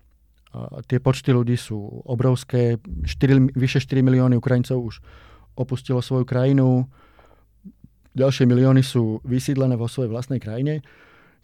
A 0.54 0.78
tie 0.86 1.02
počty 1.02 1.34
ľudí 1.34 1.58
sú 1.58 2.06
obrovské. 2.06 2.78
4, 2.78 3.50
vyše 3.58 3.82
4 3.82 4.06
milióny 4.06 4.38
Ukrajincov 4.38 4.78
už 4.86 5.02
opustilo 5.58 5.98
svoju 5.98 6.22
krajinu. 6.22 6.86
Ďalšie 8.14 8.46
milióny 8.46 8.86
sú 8.86 9.18
vysídlené 9.26 9.74
vo 9.74 9.90
svojej 9.90 10.14
vlastnej 10.14 10.38
krajine. 10.38 10.86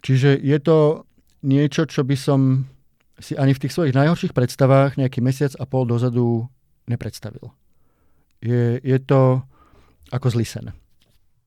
Čiže 0.07 0.39
je 0.39 0.59
to 0.63 1.11
niečo, 1.43 1.91
čo 1.91 2.07
by 2.07 2.15
som 2.15 2.71
si 3.19 3.35
ani 3.35 3.59
v 3.59 3.67
tých 3.67 3.75
svojich 3.75 3.99
najhorších 3.99 4.31
predstavách 4.31 4.95
nejaký 4.95 5.19
mesiac 5.19 5.53
a 5.59 5.67
pol 5.67 5.91
dozadu 5.91 6.47
nepredstavil. 6.87 7.51
Je, 8.39 8.79
je 8.79 8.99
to 9.03 9.43
ako 10.15 10.27
zlý 10.31 10.47
sen. 10.47 10.71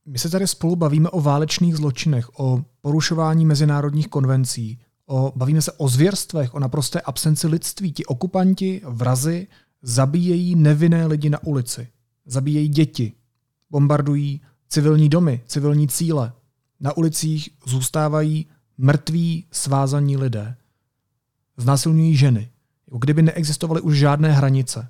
My 0.05 0.19
se 0.19 0.29
tady 0.29 0.47
spolu 0.47 0.75
bavíme 0.75 1.09
o 1.09 1.21
válečných 1.21 1.75
zločinech, 1.75 2.39
o 2.39 2.65
porušování 2.81 3.45
mezinárodních 3.45 4.07
konvencí, 4.07 4.79
o, 5.05 5.33
bavíme 5.35 5.61
se 5.61 5.71
o 5.71 5.87
zvěrstvech, 5.87 6.53
o 6.53 6.59
naprosté 6.59 7.01
absenci 7.01 7.47
lidství. 7.47 7.91
Ti 7.91 8.05
okupanti, 8.05 8.81
vrazy, 8.85 9.47
zabíjejí 9.81 10.55
nevinné 10.55 11.05
lidi 11.05 11.29
na 11.29 11.43
ulici. 11.43 11.87
Zabíjejí 12.25 12.67
děti, 12.69 13.13
bombardují 13.69 14.41
civilní 14.69 15.09
domy, 15.09 15.41
civilní 15.47 15.87
cíle. 15.87 16.33
Na 16.79 16.97
ulicích 16.97 17.49
zůstávají 17.65 18.45
mrtví, 18.77 19.45
svázaní 19.51 20.17
lidé 20.17 20.55
znásilňují 21.57 22.15
ženy. 22.15 22.49
Kdyby 22.99 23.21
neexistovaly 23.21 23.81
už 23.81 23.97
žádné 23.97 24.31
hranice. 24.31 24.89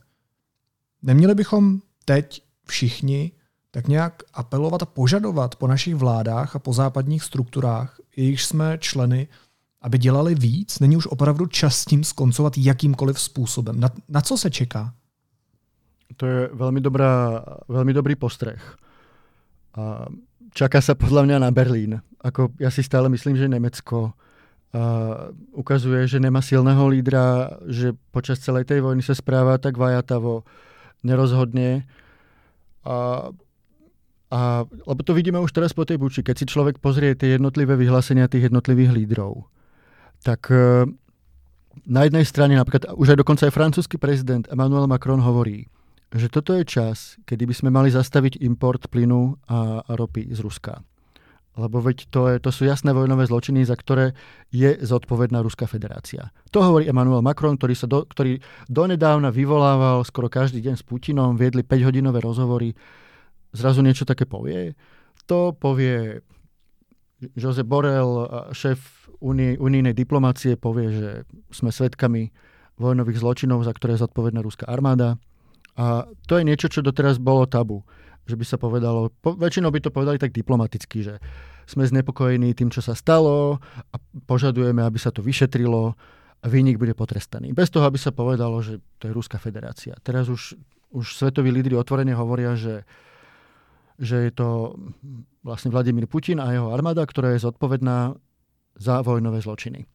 Neměli 1.02 1.36
bychom 1.36 1.82
teď 2.06 2.44
všichni 2.66 3.32
tak 3.76 3.88
nějak 3.88 4.24
apelovat 4.34 4.84
a 4.84 4.86
požadovat 4.86 5.56
po 5.56 5.68
našich 5.68 5.96
vládách 5.96 6.56
a 6.56 6.60
po 6.60 6.74
západních 6.74 7.24
strukturách, 7.24 8.00
jejichž 8.16 8.46
jsme 8.46 8.78
členy, 8.80 9.28
aby 9.82 9.98
dělali 9.98 10.36
víc? 10.36 10.80
Není 10.80 10.98
už 10.98 11.08
opravdu 11.08 11.46
čas 11.46 11.84
s 11.84 11.86
tím 11.86 12.04
skoncovat 12.04 12.58
jakýmkoliv 12.58 13.20
způsobem? 13.20 13.80
Na, 13.80 13.90
na 14.10 14.22
co 14.22 14.38
se 14.38 14.50
čeká? 14.50 14.94
To 16.16 16.24
je 16.24 16.48
veľmi, 16.56 16.80
dobrá, 16.80 17.44
veľmi 17.68 17.92
dobrý 17.92 18.16
postreh. 18.16 18.64
A 19.76 20.08
čaká 20.56 20.80
sa 20.80 20.96
podľa 20.96 21.28
mňa 21.28 21.38
na 21.44 21.52
Berlín. 21.52 22.00
Ako 22.24 22.56
ja 22.56 22.72
si 22.72 22.80
stále 22.80 23.12
myslím, 23.12 23.36
že 23.36 23.52
Nemecko 23.52 24.16
ukazuje, 25.52 26.08
že 26.08 26.24
nemá 26.24 26.40
silného 26.40 26.88
lídra, 26.88 27.60
že 27.68 27.92
počas 28.16 28.40
celej 28.40 28.72
tej 28.72 28.80
vojny 28.80 29.04
sa 29.04 29.12
správa 29.12 29.60
tak 29.60 29.76
vajatavo, 29.76 30.48
nerozhodne. 31.04 31.84
A, 32.88 33.28
a, 34.36 34.68
lebo 34.68 35.00
to 35.00 35.16
vidíme 35.16 35.40
už 35.40 35.56
teraz 35.56 35.72
po 35.72 35.88
tej 35.88 35.96
buči. 35.96 36.20
Keď 36.20 36.36
si 36.36 36.46
človek 36.52 36.84
pozrie 36.84 37.16
tie 37.16 37.40
jednotlivé 37.40 37.80
vyhlásenia 37.80 38.28
tých 38.28 38.52
jednotlivých 38.52 38.92
lídrov, 38.92 39.48
tak 40.28 40.52
e, 40.52 40.92
na 41.88 42.02
jednej 42.04 42.28
strane 42.28 42.60
napríklad 42.60 42.92
už 43.00 43.16
aj 43.16 43.18
dokonca 43.24 43.48
aj 43.48 43.56
francúzsky 43.56 43.96
prezident 43.96 44.44
Emmanuel 44.52 44.92
Macron 44.92 45.24
hovorí, 45.24 45.72
že 46.12 46.28
toto 46.28 46.52
je 46.52 46.68
čas, 46.68 47.16
kedy 47.24 47.48
by 47.48 47.56
sme 47.56 47.70
mali 47.72 47.88
zastaviť 47.96 48.44
import 48.44 48.92
plynu 48.92 49.40
a, 49.48 49.88
a 49.88 49.92
ropy 49.96 50.28
z 50.28 50.44
Ruska. 50.44 50.84
Lebo 51.56 51.80
veď 51.80 52.12
to, 52.12 52.28
je, 52.28 52.44
to 52.44 52.52
sú 52.52 52.68
jasné 52.68 52.92
vojnové 52.92 53.32
zločiny, 53.32 53.64
za 53.64 53.80
ktoré 53.80 54.12
je 54.52 54.76
zodpovedná 54.84 55.40
Ruská 55.40 55.64
federácia. 55.64 56.36
To 56.52 56.60
hovorí 56.60 56.92
Emmanuel 56.92 57.24
Macron, 57.24 57.56
ktorý, 57.56 57.72
sa 57.72 57.88
do, 57.88 58.04
ktorý 58.04 58.44
donedávna 58.68 59.32
vyvolával 59.32 60.04
skoro 60.04 60.28
každý 60.28 60.60
deň 60.60 60.76
s 60.76 60.84
Putinom, 60.84 61.40
viedli 61.40 61.64
5-hodinové 61.64 62.20
rozhovory, 62.20 62.76
zrazu 63.56 63.80
niečo 63.82 64.04
také 64.04 64.28
povie. 64.28 64.76
To 65.32 65.56
povie 65.56 66.22
Josep 67.34 67.66
Borrell, 67.66 68.28
šéf 68.52 69.10
unijnej 69.24 69.96
diplomácie, 69.96 70.60
povie, 70.60 70.92
že 70.92 71.12
sme 71.50 71.72
svedkami 71.72 72.30
vojnových 72.76 73.24
zločinov, 73.24 73.64
za 73.64 73.72
ktoré 73.72 73.96
je 73.96 74.04
zodpovedná 74.04 74.44
ruská 74.44 74.68
armáda. 74.68 75.16
A 75.80 76.06
to 76.28 76.36
je 76.36 76.44
niečo, 76.44 76.68
čo 76.68 76.84
doteraz 76.84 77.18
bolo 77.18 77.48
tabu 77.48 77.88
že 78.26 78.36
by 78.36 78.46
sa 78.46 78.58
povedalo, 78.58 79.14
po, 79.22 79.38
väčšinou 79.38 79.70
by 79.70 79.80
to 79.86 79.94
povedali 79.94 80.18
tak 80.18 80.34
diplomaticky, 80.34 81.06
že 81.06 81.22
sme 81.70 81.86
znepokojení 81.86 82.58
tým, 82.58 82.74
čo 82.74 82.82
sa 82.82 82.98
stalo 82.98 83.62
a 83.94 83.96
požadujeme, 84.26 84.82
aby 84.82 84.98
sa 84.98 85.14
to 85.14 85.22
vyšetrilo 85.22 85.94
a 86.42 86.46
výnik 86.50 86.82
bude 86.82 86.98
potrestaný. 86.98 87.54
Bez 87.54 87.70
toho, 87.70 87.86
aby 87.86 87.98
sa 88.02 88.14
povedalo, 88.14 88.62
že 88.62 88.82
to 88.98 89.10
je 89.10 89.14
Ruská 89.14 89.38
federácia. 89.38 89.94
Teraz 90.02 90.30
už, 90.30 90.58
už 90.94 91.06
svetoví 91.14 91.54
lídry 91.54 91.78
otvorene 91.78 92.14
hovoria, 92.18 92.58
že, 92.58 92.86
že 93.96 94.28
je 94.28 94.32
to 94.32 94.78
vlastne 95.46 95.72
Vladimír 95.72 96.10
Putin 96.10 96.42
a 96.44 96.52
jeho 96.52 96.72
armáda, 96.74 97.06
ktorá 97.06 97.36
je 97.36 97.46
zodpovedná 97.46 98.18
za 98.76 99.00
vojnové 99.06 99.40
zločiny 99.40 99.88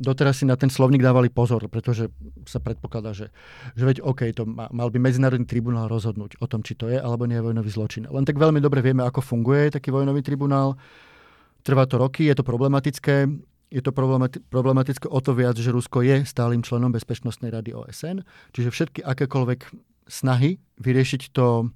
doteraz 0.00 0.40
si 0.40 0.48
na 0.48 0.56
ten 0.56 0.72
slovník 0.72 1.04
dávali 1.04 1.28
pozor, 1.28 1.68
pretože 1.68 2.08
sa 2.48 2.58
predpokladá, 2.58 3.12
že, 3.12 3.28
že 3.76 3.84
veď 3.84 3.96
OK, 4.00 4.32
to 4.32 4.48
ma, 4.48 4.72
mal 4.72 4.88
by 4.88 4.96
Medzinárodný 4.96 5.44
tribunál 5.44 5.92
rozhodnúť 5.92 6.40
o 6.40 6.48
tom, 6.48 6.64
či 6.64 6.74
to 6.74 6.88
je 6.88 6.96
alebo 6.96 7.28
nie 7.28 7.36
je 7.36 7.44
vojnový 7.44 7.70
zločin. 7.70 8.08
Len 8.08 8.24
tak 8.24 8.40
veľmi 8.40 8.58
dobre 8.64 8.80
vieme, 8.80 9.04
ako 9.04 9.20
funguje 9.20 9.76
taký 9.76 9.92
vojnový 9.92 10.24
tribunál. 10.24 10.80
Trvá 11.60 11.84
to 11.84 12.00
roky, 12.00 12.32
je 12.32 12.34
to 12.34 12.42
problematické. 12.42 13.28
Je 13.70 13.82
to 13.86 13.94
problematické 14.50 15.06
o 15.06 15.20
to 15.22 15.30
viac, 15.30 15.54
že 15.54 15.70
Rusko 15.70 16.02
je 16.02 16.26
stálym 16.26 16.58
členom 16.58 16.90
Bezpečnostnej 16.90 17.54
rady 17.54 17.70
OSN, 17.70 18.26
čiže 18.50 18.74
všetky 18.74 19.06
akékoľvek 19.06 19.60
snahy 20.10 20.58
vyriešiť 20.82 21.30
to 21.30 21.70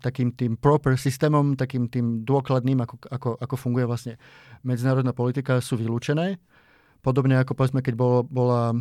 takým 0.00 0.32
tým 0.36 0.60
proper 0.60 1.00
systémom, 1.00 1.56
takým 1.56 1.88
tým 1.88 2.22
dôkladným, 2.22 2.84
ako, 2.84 2.96
ako, 3.08 3.28
ako 3.40 3.54
funguje 3.56 3.84
vlastne 3.88 4.14
medzinárodná 4.62 5.16
politika, 5.16 5.60
sú 5.64 5.80
vylúčené. 5.80 6.36
Podobne 7.04 7.36
ako 7.40 7.56
povedzme, 7.56 7.84
keď 7.84 7.94
bolo, 7.96 8.24
bola 8.24 8.76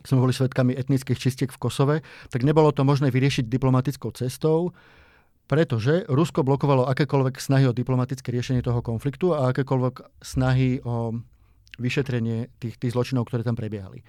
sme 0.00 0.24
boli 0.24 0.32
svetkami 0.32 0.72
etnických 0.72 1.20
čistiek 1.20 1.50
v 1.52 1.60
Kosove, 1.60 1.96
tak 2.32 2.48
nebolo 2.48 2.72
to 2.72 2.80
možné 2.80 3.12
vyriešiť 3.12 3.44
diplomatickou 3.44 4.08
cestou, 4.16 4.72
pretože 5.44 6.08
Rusko 6.08 6.40
blokovalo 6.40 6.88
akékoľvek 6.88 7.36
snahy 7.36 7.68
o 7.68 7.76
diplomatické 7.76 8.32
riešenie 8.32 8.64
toho 8.64 8.80
konfliktu 8.80 9.36
a 9.36 9.52
akékoľvek 9.52 10.24
snahy 10.24 10.80
o 10.80 11.12
vyšetrenie 11.76 12.48
tých, 12.56 12.80
tých 12.80 12.92
zločinov, 12.96 13.28
ktoré 13.28 13.44
tam 13.44 13.56
prebiehali. 13.56 14.00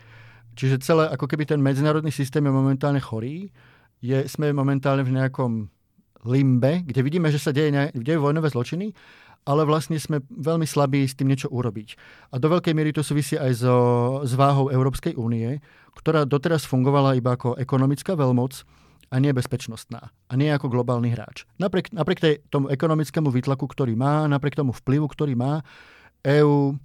Čiže 0.53 0.85
celé, 0.85 1.09
ako 1.09 1.25
keby 1.25 1.49
ten 1.49 1.59
medzinárodný 1.59 2.13
systém 2.13 2.45
je 2.45 2.53
momentálne 2.53 3.01
chorý, 3.01 3.49
je, 3.99 4.23
sme 4.29 4.53
momentálne 4.55 5.01
v 5.01 5.15
nejakom 5.15 5.72
limbe, 6.23 6.83
kde 6.83 7.01
vidíme, 7.03 7.27
že 7.29 7.39
sa 7.39 7.51
deje, 7.51 7.91
deje 7.93 8.19
vojnové 8.19 8.49
zločiny 8.51 8.95
ale 9.43 9.67
vlastne 9.67 9.99
sme 9.99 10.23
veľmi 10.31 10.63
slabí 10.63 11.03
s 11.03 11.19
tým 11.19 11.27
niečo 11.31 11.51
urobiť. 11.51 11.99
A 12.31 12.39
do 12.39 12.47
veľkej 12.47 12.71
miery 12.71 12.95
to 12.95 13.03
súvisí 13.03 13.35
aj 13.35 13.51
so, 13.59 13.75
s 14.23 14.31
váhou 14.39 14.71
Európskej 14.71 15.19
únie, 15.19 15.59
ktorá 15.99 16.23
doteraz 16.23 16.63
fungovala 16.63 17.19
iba 17.19 17.35
ako 17.35 17.59
ekonomická 17.59 18.15
veľmoc 18.15 18.63
a 19.13 19.15
nie 19.19 19.35
bezpečnostná. 19.35 20.09
A 20.09 20.33
nie 20.39 20.49
ako 20.49 20.71
globálny 20.71 21.11
hráč. 21.11 21.45
Napriek, 21.59 21.91
napriek 21.91 22.19
tej, 22.23 22.33
tomu 22.49 22.71
ekonomickému 22.71 23.29
výtlaku, 23.29 23.67
ktorý 23.67 23.93
má, 23.93 24.25
napriek 24.31 24.57
tomu 24.57 24.71
vplyvu, 24.73 25.11
ktorý 25.11 25.35
má, 25.35 25.61
EÚ 26.23 26.79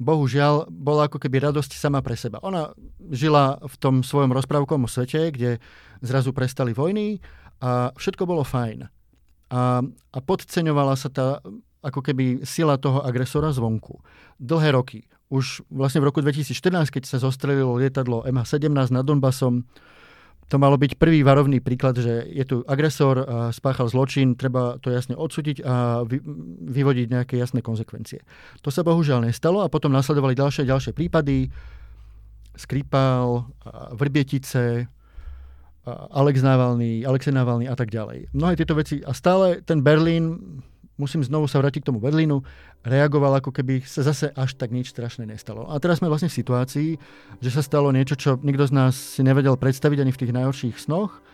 bohužiaľ 0.00 0.72
bola 0.72 1.06
ako 1.06 1.20
keby 1.20 1.52
radosť 1.52 1.76
sama 1.76 2.00
pre 2.00 2.16
seba. 2.16 2.40
Ona 2.40 2.72
žila 3.12 3.60
v 3.60 3.74
tom 3.76 3.94
svojom 4.00 4.32
rozprávkovom 4.32 4.88
svete, 4.88 5.28
kde 5.30 5.50
zrazu 6.00 6.32
prestali 6.32 6.72
vojny 6.72 7.20
a 7.60 7.92
všetko 7.94 8.24
bolo 8.24 8.42
fajn. 8.42 8.88
A, 9.50 9.84
a 9.84 10.18
podceňovala 10.18 10.94
sa 10.96 11.12
tá 11.12 11.44
ako 11.80 12.00
keby 12.04 12.44
sila 12.44 12.76
toho 12.76 13.00
agresora 13.00 13.52
zvonku. 13.52 14.00
Dlhé 14.36 14.76
roky. 14.76 15.08
Už 15.32 15.64
vlastne 15.70 16.02
v 16.02 16.10
roku 16.12 16.20
2014, 16.20 16.90
keď 16.90 17.02
sa 17.06 17.22
zostrelilo 17.22 17.78
lietadlo 17.78 18.26
MH17 18.26 18.92
nad 18.92 19.04
Donbasom, 19.06 19.64
to 20.50 20.58
malo 20.58 20.74
byť 20.74 20.98
prvý 20.98 21.22
varovný 21.22 21.62
príklad, 21.62 21.94
že 21.94 22.26
je 22.26 22.42
tu 22.42 22.66
agresor, 22.66 23.22
spáchal 23.54 23.86
zločin, 23.86 24.34
treba 24.34 24.82
to 24.82 24.90
jasne 24.90 25.14
odsúdiť 25.14 25.62
a 25.62 26.02
vy, 26.02 26.18
vyvodiť 26.74 27.06
nejaké 27.06 27.34
jasné 27.38 27.62
konsekvencie. 27.62 28.18
To 28.66 28.74
sa 28.74 28.82
bohužiaľ 28.82 29.30
nestalo 29.30 29.62
a 29.62 29.70
potom 29.70 29.94
nasledovali 29.94 30.34
ďalšie 30.34 30.66
ďalšie 30.66 30.90
prípady. 30.90 31.54
Skripal, 32.58 33.46
Vrbietice, 33.94 34.90
Alex 35.88 36.44
Navalny, 36.44 37.02
Alexej 37.08 37.32
Navalny 37.32 37.64
a 37.64 37.76
tak 37.76 37.88
ďalej. 37.88 38.28
Mnohé 38.36 38.52
tieto 38.60 38.76
veci 38.76 39.00
a 39.00 39.16
stále 39.16 39.64
ten 39.64 39.80
Berlín 39.80 40.36
musím 41.00 41.24
znovu 41.24 41.48
sa 41.48 41.64
vrátiť 41.64 41.80
k 41.80 41.88
tomu 41.88 42.04
Berlínu, 42.04 42.44
reagoval 42.84 43.40
ako 43.40 43.56
keby 43.56 43.80
sa 43.88 44.04
zase 44.04 44.28
až 44.36 44.52
tak 44.60 44.68
nič 44.68 44.92
strašné 44.92 45.24
nestalo. 45.24 45.64
A 45.72 45.80
teraz 45.80 46.04
sme 46.04 46.12
vlastne 46.12 46.28
v 46.28 46.36
situácii, 46.36 46.90
že 47.40 47.50
sa 47.50 47.64
stalo 47.64 47.88
niečo, 47.88 48.20
čo 48.20 48.36
nikto 48.44 48.68
z 48.68 48.76
nás 48.76 48.92
si 49.16 49.24
nevedel 49.24 49.56
predstaviť 49.56 50.04
ani 50.04 50.12
v 50.12 50.20
tých 50.20 50.36
najhorších 50.36 50.76
snoch 50.76 51.24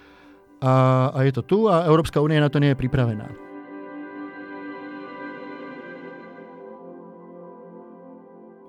a, 0.62 1.10
a 1.10 1.18
je 1.26 1.32
to 1.34 1.42
tu 1.42 1.58
a 1.66 1.82
Európska 1.90 2.22
únia 2.22 2.38
na 2.38 2.48
to 2.48 2.62
nie 2.62 2.70
je 2.70 2.78
pripravená. 2.78 3.45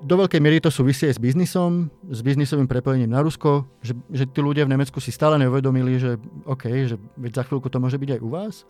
Do 0.08 0.16
veľkej 0.16 0.40
miery 0.40 0.64
to 0.64 0.72
súvisí 0.72 1.04
aj 1.04 1.20
s 1.20 1.22
biznisom, 1.22 1.92
s 2.08 2.24
biznisovým 2.24 2.64
prepojením 2.64 3.12
na 3.12 3.20
Rusko, 3.20 3.68
že, 3.84 3.92
že 4.08 4.24
tí 4.24 4.40
ľudia 4.40 4.64
v 4.64 4.72
Nemecku 4.72 5.04
si 5.04 5.12
stále 5.12 5.36
neuvedomili, 5.36 6.00
že 6.00 6.16
OK, 6.48 6.64
že 6.88 6.96
veď 7.20 7.32
za 7.36 7.44
chvíľku 7.44 7.68
to 7.68 7.84
môže 7.84 8.00
byť 8.00 8.16
aj 8.16 8.20
u 8.24 8.30
vás. 8.32 8.64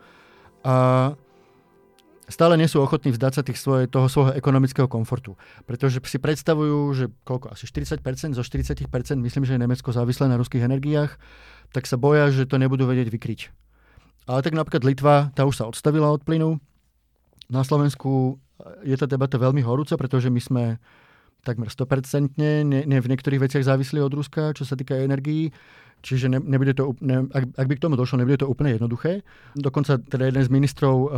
A 0.65 0.73
stále 2.25 2.57
nie 2.57 2.65
sú 2.65 2.81
ochotní 2.81 3.13
vzdať 3.13 3.33
sa 3.37 3.45
tých 3.45 3.61
svoje, 3.61 3.85
toho 3.85 4.09
svojho 4.09 4.33
ekonomického 4.33 4.89
komfortu. 4.89 5.37
Pretože 5.69 6.01
si 6.09 6.17
predstavujú, 6.17 6.77
že 6.97 7.05
koľko, 7.21 7.53
asi 7.53 7.69
40% 7.69 8.33
zo 8.33 8.41
40%, 8.41 8.89
myslím, 9.21 9.45
že 9.45 9.53
je 9.53 9.61
Nemecko 9.61 9.93
závislé 9.93 10.33
na 10.33 10.41
ruských 10.41 10.65
energiách, 10.65 11.21
tak 11.69 11.85
sa 11.85 12.01
boja, 12.01 12.33
že 12.33 12.49
to 12.49 12.57
nebudú 12.57 12.89
vedieť 12.89 13.13
vykryť. 13.13 13.39
Ale 14.25 14.41
tak 14.41 14.57
napríklad 14.57 14.81
Litva, 14.81 15.29
tá 15.37 15.45
už 15.45 15.53
sa 15.53 15.69
odstavila 15.69 16.09
od 16.09 16.25
plynu. 16.25 16.57
Na 17.45 17.61
Slovensku 17.61 18.41
je 18.81 18.97
tá 18.97 19.05
debata 19.05 19.37
veľmi 19.37 19.61
horúca, 19.61 19.93
pretože 20.01 20.33
my 20.33 20.41
sme 20.41 20.63
takmer 21.47 21.71
100%, 21.71 22.35
ne, 22.35 22.83
ne 22.83 22.97
v 22.99 23.07
niektorých 23.07 23.39
veciach 23.47 23.63
závislí 23.63 24.03
od 24.03 24.11
Ruska, 24.11 24.51
čo 24.51 24.67
sa 24.67 24.75
týka 24.75 24.99
energií. 24.99 25.55
Čiže 26.03 26.27
ne, 26.29 26.43
nebude 26.43 26.75
to, 26.75 26.93
ne, 27.01 27.25
ak, 27.31 27.57
ak 27.57 27.67
by 27.71 27.73
k 27.79 27.83
tomu 27.87 27.95
došlo, 27.95 28.19
nebude 28.21 28.43
to 28.43 28.51
úplne 28.51 28.75
jednoduché. 28.75 29.25
Dokonca 29.55 29.97
teda 29.97 30.29
jeden 30.29 30.43
z 30.43 30.51
ministrov, 30.51 30.95
uh, 30.95 31.09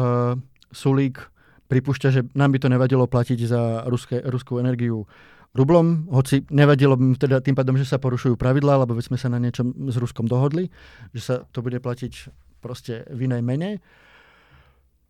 Sulík, 0.70 1.20
pripúšťa, 1.68 2.10
že 2.14 2.22
nám 2.38 2.54
by 2.54 2.60
to 2.62 2.70
nevadilo 2.70 3.06
platiť 3.06 3.40
za 3.46 3.86
ruské, 3.90 4.22
ruskú 4.24 4.62
energiu 4.62 5.10
rublom, 5.54 6.10
hoci 6.14 6.46
nevadilo 6.54 6.94
by 6.94 7.18
teda 7.18 7.42
tým 7.42 7.58
pádom, 7.58 7.78
že 7.78 7.86
sa 7.86 7.98
porušujú 7.98 8.38
pravidlá, 8.38 8.86
lebo 8.86 8.94
sme 9.02 9.18
sa 9.18 9.34
na 9.34 9.42
niečom 9.42 9.90
s 9.90 9.98
Ruskom 9.98 10.30
dohodli, 10.30 10.70
že 11.14 11.22
sa 11.22 11.36
to 11.50 11.66
bude 11.66 11.82
platiť 11.82 12.30
proste 12.62 13.06
v 13.10 13.26
inej 13.26 13.42
mene. 13.42 13.70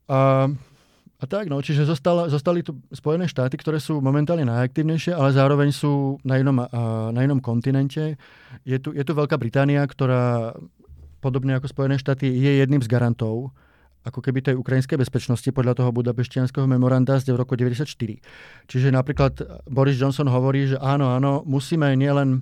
A 0.07 0.47
a 1.19 1.27
tak, 1.27 1.51
no, 1.51 1.59
čiže 1.59 1.83
zostala, 1.83 2.31
zostali 2.31 2.63
tu 2.63 2.79
Spojené 2.95 3.27
štáty, 3.27 3.59
ktoré 3.59 3.75
sú 3.83 3.99
momentálne 3.99 4.47
najaktívnejšie, 4.47 5.11
ale 5.11 5.35
zároveň 5.35 5.75
sú 5.75 6.15
na 6.23 6.39
inom, 6.39 6.63
na 7.11 7.19
inom 7.19 7.43
kontinente. 7.43 8.15
Je 8.63 8.79
tu, 8.79 8.95
je 8.95 9.03
tu 9.03 9.11
Veľká 9.11 9.35
Británia, 9.35 9.83
ktorá 9.83 10.55
podobne 11.19 11.59
ako 11.59 11.67
Spojené 11.67 11.99
štáty 11.99 12.31
je 12.31 12.63
jedným 12.63 12.79
z 12.79 12.87
garantov 12.87 13.51
ako 14.07 14.23
keby 14.23 14.39
tej 14.39 14.55
ukrajinskej 14.55 14.95
bezpečnosti 14.95 15.51
podľa 15.51 15.75
toho 15.75 15.91
budapeštianského 15.91 16.63
memoranda 16.63 17.19
z 17.19 17.35
roku 17.35 17.59
94. 17.59 17.83
Čiže 18.71 18.87
napríklad 18.95 19.67
Boris 19.67 19.99
Johnson 19.99 20.31
hovorí, 20.31 20.71
že 20.71 20.79
áno, 20.79 21.11
áno, 21.11 21.43
musíme 21.43 21.91
nielen 21.99 22.39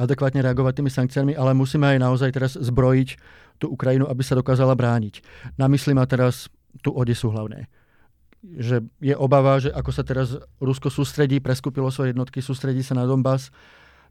adekvátne 0.00 0.40
reagovať 0.40 0.80
tými 0.80 0.88
sankciami, 0.92 1.32
ale 1.36 1.52
musíme 1.52 1.84
aj 1.84 1.98
naozaj 2.00 2.30
teraz 2.32 2.52
zbrojiť 2.56 3.08
tú 3.60 3.72
Ukrajinu, 3.72 4.08
aby 4.08 4.24
sa 4.24 4.36
dokázala 4.36 4.72
brániť. 4.72 5.20
Namyslím 5.60 6.00
a 6.00 6.08
teraz 6.08 6.48
tú 6.80 6.92
Odesu 6.92 7.32
hlavne. 7.32 7.68
Že 8.44 8.86
je 9.02 9.14
obava, 9.16 9.58
že 9.58 9.72
ako 9.74 9.90
sa 9.90 10.06
teraz 10.06 10.36
Rusko 10.62 10.92
sústredí, 10.92 11.42
preskupilo 11.42 11.90
svoje 11.90 12.14
jednotky, 12.14 12.38
sústredí 12.44 12.84
sa 12.84 12.94
na 12.94 13.08
Donbass, 13.08 13.50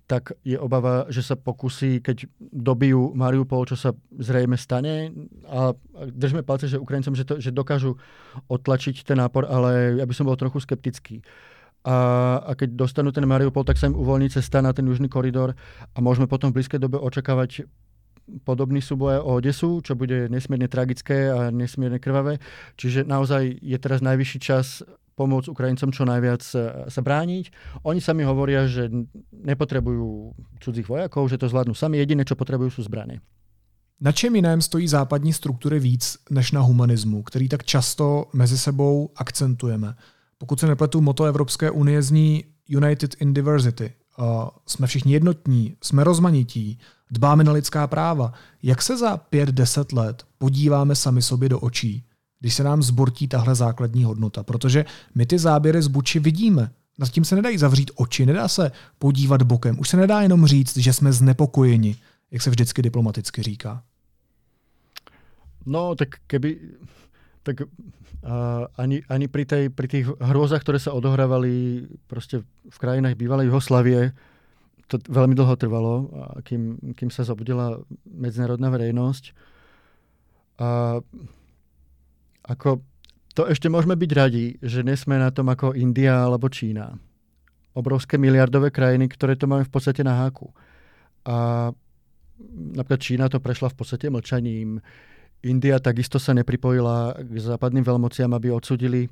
tak 0.05 0.37
je 0.45 0.53
obava, 0.53 1.09
že 1.09 1.25
sa 1.25 1.33
pokusí, 1.33 1.97
keď 1.97 2.29
dobijú 2.37 3.17
Mariupol, 3.17 3.65
čo 3.65 3.73
sa 3.73 3.89
zrejme 4.13 4.53
stane. 4.53 5.09
A 5.49 5.73
držme 5.97 6.45
palce, 6.45 6.69
že 6.69 6.77
Ukrajincom, 6.77 7.17
že, 7.17 7.25
to, 7.25 7.41
že 7.41 7.49
dokážu 7.49 7.97
otlačiť 8.45 9.01
ten 9.01 9.17
nápor, 9.17 9.49
ale 9.49 9.97
ja 9.97 10.05
by 10.05 10.13
som 10.13 10.29
bol 10.29 10.37
trochu 10.37 10.61
skeptický. 10.61 11.25
A, 11.85 12.37
a 12.45 12.51
keď 12.53 12.77
dostanú 12.77 13.09
ten 13.09 13.25
Mariupol, 13.25 13.65
tak 13.65 13.81
sa 13.81 13.89
im 13.89 13.97
uvoľní 13.97 14.29
cesta 14.29 14.61
na 14.61 14.73
ten 14.77 14.85
južný 14.85 15.09
koridor 15.09 15.57
a 15.93 15.97
môžeme 16.01 16.29
potom 16.29 16.53
v 16.53 16.61
blízkej 16.61 16.81
dobe 16.81 17.01
očakávať 17.01 17.65
podobný 18.43 18.81
súboj 18.81 19.21
o 19.21 19.37
Odesu, 19.37 19.81
čo 19.81 19.93
bude 19.95 20.29
nesmierne 20.29 20.67
tragické 20.67 21.29
a 21.29 21.53
nesmierne 21.53 21.99
krvavé. 21.99 22.41
Čiže 22.77 23.05
naozaj 23.05 23.61
je 23.61 23.77
teraz 23.77 24.01
najvyšší 24.01 24.39
čas 24.41 24.81
pomôcť 25.15 25.47
Ukrajincom 25.47 25.89
čo 25.95 26.03
najviac 26.03 26.43
e, 26.43 26.55
sa 26.91 27.01
brániť. 27.01 27.51
Oni 27.87 28.03
sami 28.03 28.27
hovoria, 28.27 28.67
že 28.67 28.91
nepotrebujú 29.31 30.35
cudzích 30.59 30.87
vojakov, 30.87 31.31
že 31.31 31.39
to 31.39 31.47
zvládnu 31.47 31.71
sami. 31.71 31.97
Jediné, 31.97 32.27
čo 32.27 32.35
potrebujú, 32.35 32.69
sú 32.69 32.81
zbrany. 32.83 33.23
Na 34.01 34.11
čem 34.11 34.35
jiném 34.35 34.61
stojí 34.61 34.87
západní 34.87 35.33
struktury 35.33 35.79
víc 35.79 36.17
než 36.29 36.51
na 36.51 36.61
humanismu, 36.61 37.23
který 37.23 37.49
tak 37.49 37.63
často 37.63 38.27
mezi 38.33 38.57
sebou 38.57 39.11
akcentujeme? 39.15 39.95
Pokud 40.37 40.59
se 40.59 40.67
nepletu, 40.67 41.01
moto 41.01 41.25
Evropské 41.25 41.71
unie 41.71 42.01
zní 42.01 42.43
United 42.69 43.15
in 43.19 43.33
Diversity. 43.33 43.93
Uh, 44.19 44.49
jsme 44.67 44.87
všichni 44.87 45.13
jednotní, 45.13 45.75
jsme 45.83 46.03
rozmanití, 46.03 46.79
dbáme 47.11 47.43
na 47.43 47.51
lidská 47.51 47.87
práva. 47.87 48.33
Jak 48.63 48.81
se 48.81 48.97
za 48.97 49.17
pět, 49.17 49.49
deset 49.49 49.91
let 49.91 50.23
podíváme 50.37 50.95
sami 50.95 51.21
sobě 51.21 51.49
do 51.49 51.59
očí, 51.59 52.03
když 52.39 52.53
se 52.53 52.63
nám 52.63 52.83
zbortí 52.83 53.27
tahle 53.27 53.55
základní 53.55 54.03
hodnota? 54.03 54.43
Protože 54.43 54.85
my 55.15 55.25
ty 55.25 55.39
záběry 55.39 55.81
z 55.81 55.87
Buči 55.87 56.19
vidíme. 56.19 56.69
Nad 56.99 57.09
tím 57.09 57.25
se 57.25 57.35
nedají 57.35 57.57
zavřít 57.57 57.91
oči, 57.95 58.25
nedá 58.25 58.47
se 58.47 58.71
podívat 58.99 59.41
bokem. 59.41 59.79
Už 59.79 59.89
se 59.89 59.97
nedá 59.97 60.21
jenom 60.21 60.45
říct, 60.45 60.77
že 60.77 60.93
jsme 60.93 61.13
znepokojeni, 61.13 61.95
jak 62.31 62.41
se 62.41 62.49
vždycky 62.49 62.81
diplomaticky 62.81 63.43
říká. 63.43 63.83
No, 65.65 65.95
tak 65.95 66.09
keby... 66.27 66.59
Tak 67.45 67.61
uh, 67.61 68.65
ani, 68.77 69.05
ani 69.05 69.29
pri, 69.29 69.45
tej, 69.45 69.69
pri 69.69 69.85
tých 69.85 70.09
hrôzach, 70.17 70.65
ktoré 70.65 70.81
sa 70.81 70.97
odohrávali 70.97 71.85
proste 72.09 72.41
v 72.65 72.77
krajinách 72.81 73.13
bývalej 73.13 73.53
Jugoslavie, 73.53 74.17
to 74.85 75.01
veľmi 75.01 75.33
dlho 75.33 75.55
trvalo, 75.57 75.93
kým, 76.45 76.93
kým 76.93 77.09
sa 77.09 77.25
zobudila 77.25 77.81
medzinárodná 78.05 78.69
verejnosť. 78.69 79.33
A 80.61 81.01
ako, 82.45 82.85
to 83.33 83.49
ešte 83.49 83.65
môžeme 83.65 83.97
byť 83.97 84.11
radi, 84.13 84.45
že 84.61 84.85
nesme 84.85 85.17
na 85.17 85.33
tom 85.33 85.49
ako 85.49 85.73
India 85.73 86.21
alebo 86.21 86.45
Čína. 86.47 86.93
Obrovské 87.73 88.21
miliardové 88.21 88.69
krajiny, 88.69 89.09
ktoré 89.09 89.33
to 89.33 89.49
máme 89.49 89.65
v 89.65 89.73
podstate 89.73 90.05
na 90.05 90.21
háku. 90.21 90.53
A 91.25 91.69
napríklad 92.77 93.01
Čína 93.01 93.25
to 93.27 93.41
prešla 93.41 93.73
v 93.73 93.77
podstate 93.81 94.07
mlčaním. 94.13 94.79
India 95.41 95.81
takisto 95.81 96.21
sa 96.21 96.37
nepripojila 96.37 97.17
k 97.25 97.35
západným 97.41 97.83
veľmociam, 97.83 98.31
aby 98.37 98.53
odsudili 98.53 99.09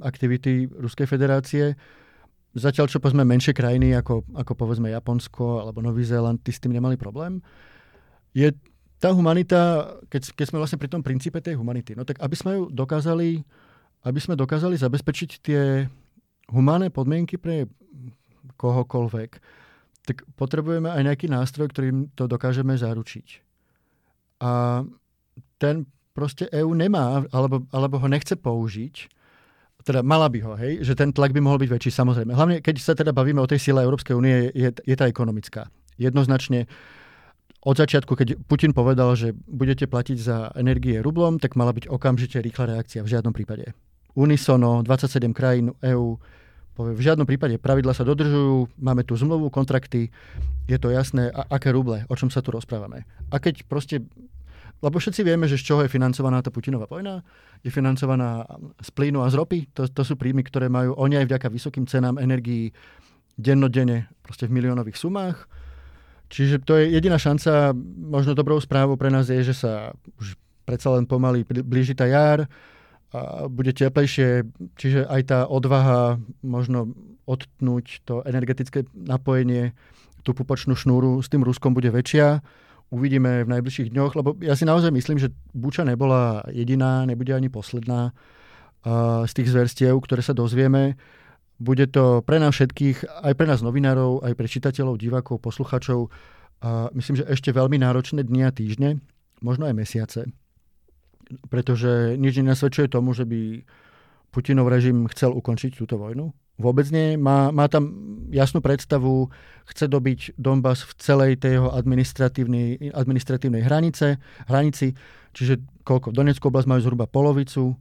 aktivity 0.00 0.70
Ruskej 0.70 1.10
federácie. 1.10 1.74
Zatiaľ, 2.50 2.90
čo 2.90 2.98
povedzme 2.98 3.22
menšie 3.22 3.54
krajiny, 3.54 3.94
ako, 3.94 4.26
ako 4.34 4.52
povedzme 4.58 4.90
Japonsko 4.90 5.62
alebo 5.62 5.78
Nový 5.78 6.02
Zéland, 6.02 6.42
tí 6.42 6.50
s 6.50 6.58
tým 6.58 6.74
nemali 6.74 6.98
problém. 6.98 7.38
Je 8.34 8.50
tá 8.98 9.14
humanita, 9.14 9.86
keď, 10.10 10.34
keď 10.34 10.46
sme 10.50 10.58
vlastne 10.58 10.80
pri 10.82 10.90
tom 10.90 11.00
princípe 11.00 11.38
tej 11.38 11.54
humanity, 11.56 11.94
no 11.94 12.02
tak 12.02 12.18
aby 12.18 12.34
sme 12.34 12.58
ju 12.58 12.62
dokázali, 12.68 13.40
aby 14.02 14.18
sme 14.20 14.34
dokázali 14.34 14.74
zabezpečiť 14.76 15.30
tie 15.40 15.86
humánne 16.50 16.90
podmienky 16.90 17.38
pre 17.38 17.70
kohokoľvek, 18.58 19.30
tak 20.04 20.26
potrebujeme 20.34 20.90
aj 20.90 21.02
nejaký 21.06 21.26
nástroj, 21.30 21.70
ktorým 21.70 22.10
to 22.18 22.26
dokážeme 22.26 22.74
zaručiť. 22.74 23.26
A 24.42 24.82
ten 25.56 25.86
proste 26.10 26.50
EÚ 26.50 26.74
nemá, 26.74 27.24
alebo, 27.30 27.64
alebo 27.70 27.96
ho 28.02 28.08
nechce 28.10 28.34
použiť, 28.34 29.19
teda 29.84 30.00
mala 30.04 30.28
by 30.28 30.38
ho, 30.44 30.52
hej, 30.56 30.84
že 30.84 30.94
ten 30.96 31.12
tlak 31.12 31.32
by 31.32 31.40
mohol 31.40 31.58
byť 31.60 31.70
väčší, 31.70 31.90
samozrejme. 31.90 32.32
Hlavne, 32.36 32.56
keď 32.60 32.76
sa 32.80 32.92
teda 32.92 33.12
bavíme 33.12 33.40
o 33.40 33.48
tej 33.48 33.60
sile 33.60 33.84
Európskej 33.84 34.14
únie, 34.16 34.52
je, 34.52 34.68
je 34.72 34.96
tá 34.96 35.08
ekonomická. 35.08 35.68
Jednoznačne 36.00 36.68
od 37.60 37.76
začiatku, 37.76 38.16
keď 38.16 38.40
Putin 38.48 38.72
povedal, 38.72 39.12
že 39.12 39.36
budete 39.36 39.84
platiť 39.84 40.16
za 40.16 40.48
energie 40.56 41.04
rublom, 41.04 41.36
tak 41.36 41.60
mala 41.60 41.76
byť 41.76 41.92
okamžite 41.92 42.40
rýchla 42.40 42.76
reakcia. 42.76 43.04
V 43.04 43.12
žiadnom 43.12 43.36
prípade. 43.36 43.76
Unisono, 44.16 44.80
27 44.80 45.36
krajín 45.36 45.76
EÚ, 45.84 46.16
povie, 46.72 46.96
v 46.96 47.04
žiadnom 47.04 47.28
prípade 47.28 47.60
pravidla 47.60 47.92
sa 47.92 48.08
dodržujú, 48.08 48.80
máme 48.80 49.04
tu 49.04 49.12
zmluvu, 49.12 49.52
kontrakty, 49.52 50.08
je 50.64 50.78
to 50.80 50.88
jasné, 50.88 51.28
a 51.28 51.52
aké 51.52 51.68
ruble, 51.68 52.08
o 52.08 52.14
čom 52.16 52.32
sa 52.32 52.40
tu 52.40 52.48
rozprávame. 52.48 53.04
A 53.28 53.36
keď 53.36 53.68
proste 53.68 54.08
lebo 54.80 54.96
všetci 54.96 55.20
vieme, 55.20 55.44
že 55.44 55.60
z 55.60 55.64
čoho 55.72 55.80
je 55.84 55.92
financovaná 55.92 56.40
tá 56.40 56.48
Putinová 56.48 56.88
vojna. 56.88 57.20
Je 57.60 57.68
financovaná 57.68 58.48
z 58.80 58.88
plynu 58.96 59.20
a 59.20 59.28
z 59.28 59.36
ropy. 59.36 59.68
To, 59.76 59.84
to 59.84 60.02
sú 60.02 60.16
príjmy, 60.16 60.40
ktoré 60.40 60.72
majú 60.72 60.96
oni 60.96 61.20
aj 61.20 61.28
vďaka 61.28 61.48
vysokým 61.52 61.84
cenám 61.84 62.16
energií 62.16 62.72
dennodenne 63.36 64.08
proste 64.24 64.48
v 64.48 64.56
miliónových 64.56 64.96
sumách. 64.96 65.44
Čiže 66.32 66.64
to 66.64 66.80
je 66.80 66.96
jediná 66.96 67.20
šanca. 67.20 67.76
Možno 68.00 68.32
dobrou 68.32 68.56
správou 68.56 68.96
pre 68.96 69.12
nás 69.12 69.28
je, 69.28 69.44
že 69.44 69.52
sa 69.52 69.92
už 70.16 70.40
predsa 70.64 70.96
len 70.96 71.04
pomaly 71.04 71.44
blíži 71.44 71.92
tá 71.92 72.08
jar 72.08 72.48
a 73.10 73.50
bude 73.50 73.74
teplejšie, 73.74 74.46
čiže 74.78 75.02
aj 75.10 75.22
tá 75.26 75.38
odvaha 75.50 76.22
možno 76.46 76.94
odtnúť 77.26 78.06
to 78.06 78.22
energetické 78.22 78.86
napojenie, 78.94 79.74
tú 80.22 80.30
pupočnú 80.30 80.78
šnúru 80.78 81.18
s 81.18 81.26
tým 81.26 81.42
Ruskom 81.42 81.74
bude 81.74 81.90
väčšia 81.90 82.38
uvidíme 82.90 83.46
v 83.46 83.52
najbližších 83.54 83.94
dňoch, 83.94 84.12
lebo 84.18 84.34
ja 84.42 84.58
si 84.58 84.66
naozaj 84.66 84.90
myslím, 84.90 85.22
že 85.22 85.30
Buča 85.54 85.86
nebola 85.86 86.42
jediná, 86.50 87.06
nebude 87.06 87.30
ani 87.30 87.46
posledná 87.46 88.10
z 89.26 89.32
tých 89.36 89.48
zverstiev, 89.54 89.94
ktoré 90.02 90.26
sa 90.26 90.34
dozvieme. 90.34 90.98
Bude 91.60 91.86
to 91.86 92.24
pre 92.24 92.40
nás 92.40 92.56
všetkých, 92.56 93.28
aj 93.28 93.36
pre 93.36 93.46
nás 93.46 93.60
novinárov, 93.60 94.24
aj 94.24 94.32
pre 94.32 94.48
čitateľov, 94.48 94.96
divákov, 94.96 95.44
posluchačov, 95.44 96.08
myslím, 96.96 97.20
že 97.20 97.28
ešte 97.28 97.52
veľmi 97.52 97.76
náročné 97.76 98.24
dni 98.24 98.48
a 98.48 98.50
týždne, 98.50 99.04
možno 99.44 99.68
aj 99.68 99.76
mesiace, 99.76 100.20
pretože 101.52 102.16
nič 102.16 102.40
nenasvedčuje 102.40 102.88
tomu, 102.88 103.12
že 103.12 103.28
by 103.28 103.62
Putinov 104.32 104.72
režim 104.72 105.04
chcel 105.12 105.36
ukončiť 105.36 105.76
túto 105.76 106.00
vojnu. 106.00 106.32
Vôbec 106.60 106.86
nie. 106.92 107.16
Má, 107.16 107.48
má 107.50 107.66
tam 107.72 107.88
jasnú 108.28 108.60
predstavu, 108.60 109.32
chce 109.64 109.88
dobiť 109.88 110.36
Donbass 110.36 110.84
v 110.84 110.92
celej 111.00 111.32
tej 111.40 111.58
jeho 111.58 111.72
administratívnej, 111.72 112.92
administratívnej 112.92 113.64
hranice, 113.64 114.20
hranici, 114.44 114.92
čiže 115.32 115.64
koľko? 115.82 116.12
Donetskú 116.12 116.52
oblasť 116.52 116.68
majú 116.68 116.80
zhruba 116.84 117.08
polovicu, 117.08 117.80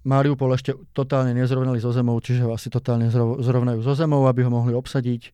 Mariupol 0.00 0.56
ešte 0.56 0.72
totálne 0.96 1.36
nezrovnali 1.36 1.76
zo 1.76 1.92
zemou, 1.92 2.16
čiže 2.24 2.48
ho 2.48 2.56
asi 2.56 2.72
totálne 2.72 3.12
zrovnajú 3.12 3.84
zo 3.84 3.92
zemou, 3.92 4.24
aby 4.24 4.48
ho 4.48 4.52
mohli 4.52 4.72
obsadiť. 4.72 5.28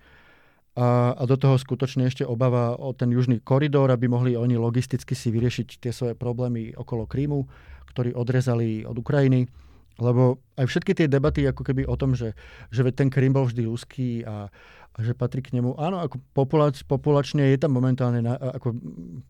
A, 0.77 1.15
a 1.15 1.23
do 1.23 1.39
toho 1.39 1.55
skutočne 1.55 2.11
ešte 2.11 2.27
obava 2.27 2.75
o 2.75 2.91
ten 2.91 3.09
južný 3.15 3.39
koridor, 3.39 3.95
aby 3.95 4.11
mohli 4.11 4.35
oni 4.35 4.59
logisticky 4.59 5.15
si 5.15 5.31
vyriešiť 5.31 5.79
tie 5.79 5.95
svoje 5.95 6.19
problémy 6.19 6.75
okolo 6.75 7.07
Krímu, 7.07 7.47
ktorý 7.95 8.19
odrezali 8.19 8.83
od 8.83 8.99
Ukrajiny. 8.99 9.47
Lebo 9.96 10.44
aj 10.61 10.68
všetky 10.68 10.92
tie 10.92 11.09
debaty 11.09 11.48
ako 11.48 11.64
keby 11.64 11.88
o 11.88 11.96
tom, 11.96 12.12
že, 12.12 12.37
že 12.68 12.85
ten 12.92 13.09
Krym 13.09 13.32
bol 13.32 13.48
vždy 13.48 13.62
ruský 13.64 14.09
a, 14.28 14.52
a 14.92 14.98
že 15.00 15.16
patrí 15.16 15.40
k 15.40 15.56
nemu. 15.56 15.76
Áno, 15.80 16.04
ako 16.04 16.20
populač, 16.37 16.85
populačne 16.85 17.48
je 17.52 17.59
tam 17.61 17.72
momentálne, 17.72 18.20
na, 18.20 18.37
ako 18.37 18.76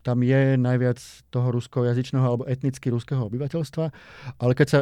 tam 0.02 0.26
je 0.26 0.58
najviac 0.58 0.98
toho 1.30 1.48
ruskojazyčného 1.54 2.26
alebo 2.26 2.46
etnicky 2.50 2.90
ruského 2.90 3.22
obyvateľstva, 3.26 3.84
ale 4.42 4.52
keď 4.58 4.66
sa 4.66 4.80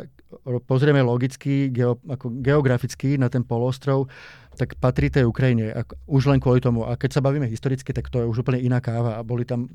pozrieme 0.64 1.04
logicky, 1.04 1.68
geo, 1.68 2.00
ako 2.08 2.40
geograficky 2.40 3.20
na 3.20 3.28
ten 3.28 3.44
polostrov, 3.44 4.08
tak 4.56 4.78
patrí 4.80 5.12
tej 5.12 5.28
Ukrajine. 5.28 5.74
Ako, 5.74 5.92
už 6.08 6.22
len 6.30 6.40
kvôli 6.40 6.64
tomu. 6.64 6.86
A 6.86 6.96
keď 6.96 7.20
sa 7.20 7.24
bavíme 7.24 7.46
historicky, 7.50 7.92
tak 7.92 8.08
to 8.08 8.22
je 8.22 8.26
už 8.26 8.46
úplne 8.46 8.62
iná 8.62 8.78
káva. 8.78 9.18
A 9.18 9.26
boli 9.26 9.44
tam 9.44 9.66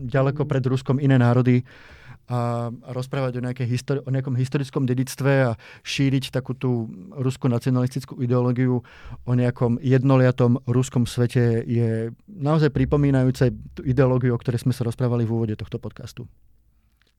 ďaleko 0.00 0.48
pred 0.48 0.64
Ruskom 0.64 1.00
iné 1.02 1.20
národy, 1.20 1.64
a, 2.30 2.70
rozprávať 2.94 3.36
o, 3.36 3.40
histori- 3.66 4.02
o 4.06 4.10
nejakom 4.14 4.38
historickom 4.38 4.86
dedictve 4.86 5.50
a 5.50 5.58
šíriť 5.82 6.30
takú 6.30 6.54
tú 6.54 6.86
ruskú 7.10 7.50
nacionalistickú 7.50 8.22
ideológiu 8.22 8.86
o 9.26 9.32
nejakom 9.34 9.82
jednoliatom 9.82 10.62
ruskom 10.70 11.10
svete 11.10 11.66
je 11.66 12.14
naozaj 12.30 12.70
pripomínajúce 12.70 13.50
tú 13.74 13.82
ideológiu, 13.82 14.38
o 14.38 14.40
ktorej 14.40 14.62
sme 14.62 14.72
sa 14.72 14.86
rozprávali 14.86 15.26
v 15.26 15.34
úvode 15.34 15.54
tohto 15.58 15.82
podcastu. 15.82 16.30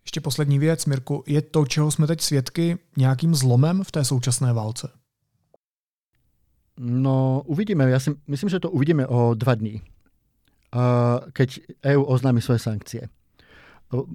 Ještě 0.04 0.21
poslední 0.21 0.60
věc, 0.60 0.86
Mirku, 0.86 1.24
je 1.28 1.41
to, 1.41 1.65
čeho 1.65 1.91
jsme 1.91 2.08
teď 2.08 2.21
svědky, 2.21 2.78
nějakým 2.97 3.36
zlomem 3.36 3.84
v 3.84 3.91
té 3.91 4.04
současné 4.04 4.54
válce? 4.54 4.89
No, 6.82 7.43
uvidíme. 7.45 7.86
Ja 7.89 8.00
si 8.00 8.10
myslím, 8.26 8.50
že 8.50 8.60
to 8.60 8.74
uvidíme 8.74 9.06
o 9.06 9.38
dva 9.38 9.54
dní, 9.54 9.82
keď 11.34 11.60
EU 11.86 12.02
oznámi 12.02 12.41
svoje 12.41 12.60
sankcie. 12.60 13.06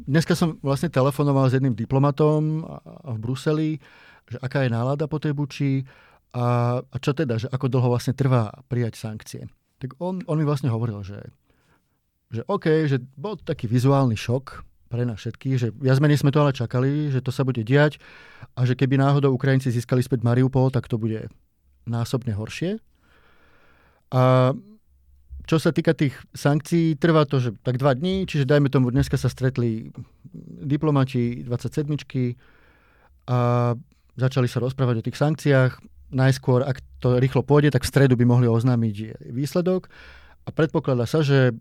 Dneska 0.09 0.33
som 0.33 0.57
vlastne 0.65 0.89
telefonoval 0.89 1.53
s 1.53 1.57
jedným 1.61 1.77
diplomatom 1.77 2.65
v 3.05 3.19
Bruseli, 3.21 3.71
že 4.25 4.41
aká 4.41 4.65
je 4.65 4.73
nálada 4.73 5.05
po 5.05 5.21
tej 5.21 5.37
buči 5.37 5.85
a, 6.33 6.81
a 6.81 6.97
čo 6.97 7.13
teda, 7.13 7.37
že 7.37 7.49
ako 7.53 7.69
dlho 7.69 7.89
vlastne 7.93 8.17
trvá 8.17 8.51
prijať 8.73 8.97
sankcie. 8.97 9.43
Tak 9.77 10.01
on, 10.01 10.25
on 10.25 10.37
mi 10.41 10.49
vlastne 10.49 10.73
hovoril, 10.73 11.05
že, 11.05 11.21
že 12.33 12.41
OK, 12.49 12.89
že 12.89 13.05
bol 13.21 13.37
taký 13.37 13.69
vizuálny 13.69 14.17
šok 14.17 14.65
pre 14.89 15.05
nás 15.05 15.21
všetkých, 15.21 15.57
že 15.61 15.69
viac 15.77 15.99
menej 16.01 16.25
sme 16.25 16.33
to 16.33 16.41
ale 16.41 16.57
čakali, 16.57 17.13
že 17.13 17.21
to 17.21 17.35
sa 17.35 17.45
bude 17.45 17.61
diať 17.61 18.01
a 18.57 18.65
že 18.65 18.79
keby 18.79 18.97
náhodou 18.97 19.35
Ukrajinci 19.35 19.69
získali 19.69 20.01
späť 20.01 20.25
Mariupol, 20.25 20.73
tak 20.73 20.89
to 20.89 20.97
bude 20.97 21.29
násobne 21.85 22.33
horšie. 22.33 22.81
A 24.15 24.55
čo 25.47 25.63
sa 25.63 25.71
týka 25.71 25.95
tých 25.95 26.13
sankcií, 26.35 26.99
trvá 26.99 27.23
to, 27.25 27.39
že 27.39 27.55
tak 27.63 27.79
dva 27.79 27.95
dní, 27.95 28.27
čiže 28.27 28.45
dajme 28.51 28.67
tomu, 28.67 28.91
dneska 28.91 29.15
sa 29.15 29.31
stretli 29.31 29.95
diplomati 30.67 31.47
27 31.47 31.87
a 33.31 33.39
začali 34.19 34.49
sa 34.51 34.59
rozprávať 34.59 34.95
o 35.01 35.07
tých 35.07 35.19
sankciách. 35.19 35.73
Najskôr, 36.07 36.63
ak 36.63 36.79
to 37.03 37.19
rýchlo 37.19 37.43
pôjde, 37.43 37.75
tak 37.75 37.83
v 37.83 37.91
stredu 37.91 38.15
by 38.15 38.27
mohli 38.27 38.47
oznámiť 38.47 39.27
výsledok 39.35 39.91
a 40.47 40.49
predpokladá 40.55 41.07
sa, 41.07 41.23
že 41.23 41.55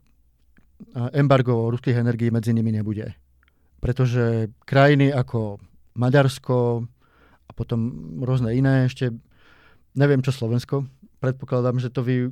embargo 1.13 1.74
ruských 1.74 1.98
energií 1.98 2.30
medzi 2.30 2.54
nimi 2.54 2.69
nebude. 2.69 3.17
Pretože 3.82 4.54
krajiny 4.65 5.10
ako 5.13 5.62
Maďarsko 5.98 6.86
a 7.45 7.52
potom 7.54 7.80
rôzne 8.21 8.54
iné 8.54 8.86
ešte, 8.86 9.13
neviem 9.98 10.21
čo 10.21 10.34
Slovensko, 10.34 10.86
predpokladám, 11.25 11.81
že 11.81 11.89
to 11.89 12.05
vy 12.05 12.29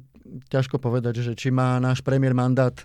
ťažko 0.53 0.77
povedať, 0.77 1.25
že 1.25 1.33
či 1.33 1.49
má 1.49 1.81
náš 1.81 2.05
premiér 2.05 2.37
mandát 2.37 2.77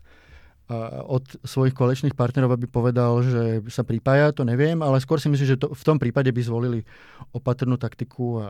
od 1.09 1.25
svojich 1.49 1.73
kolečných 1.73 2.12
partnerov, 2.12 2.53
aby 2.53 2.68
povedal, 2.68 3.25
že 3.25 3.64
sa 3.73 3.81
pripája, 3.88 4.37
to 4.37 4.44
neviem, 4.44 4.85
ale 4.85 5.01
skôr 5.01 5.16
si 5.16 5.33
myslím, 5.33 5.57
že 5.57 5.57
to, 5.57 5.73
v 5.73 5.81
tom 5.85 5.97
prípade 5.97 6.29
by 6.29 6.40
zvolili 6.44 6.85
opatrnú 7.33 7.81
taktiku 7.81 8.44
a 8.44 8.49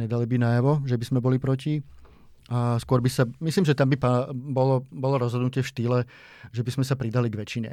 nedali 0.00 0.24
by 0.24 0.40
najavo, 0.40 0.88
že 0.88 0.96
by 0.96 1.04
sme 1.04 1.20
boli 1.20 1.36
proti. 1.36 1.84
A 2.48 2.80
skôr 2.80 3.04
by 3.04 3.12
sa, 3.12 3.28
myslím, 3.44 3.68
že 3.68 3.76
tam 3.76 3.92
by 3.92 4.00
bolo, 4.32 4.88
bolo 4.88 5.20
rozhodnutie 5.20 5.60
v 5.60 5.68
štýle, 5.68 5.98
že 6.48 6.64
by 6.64 6.80
sme 6.80 6.84
sa 6.88 6.96
pridali 6.96 7.28
k 7.28 7.38
väčšine. 7.38 7.72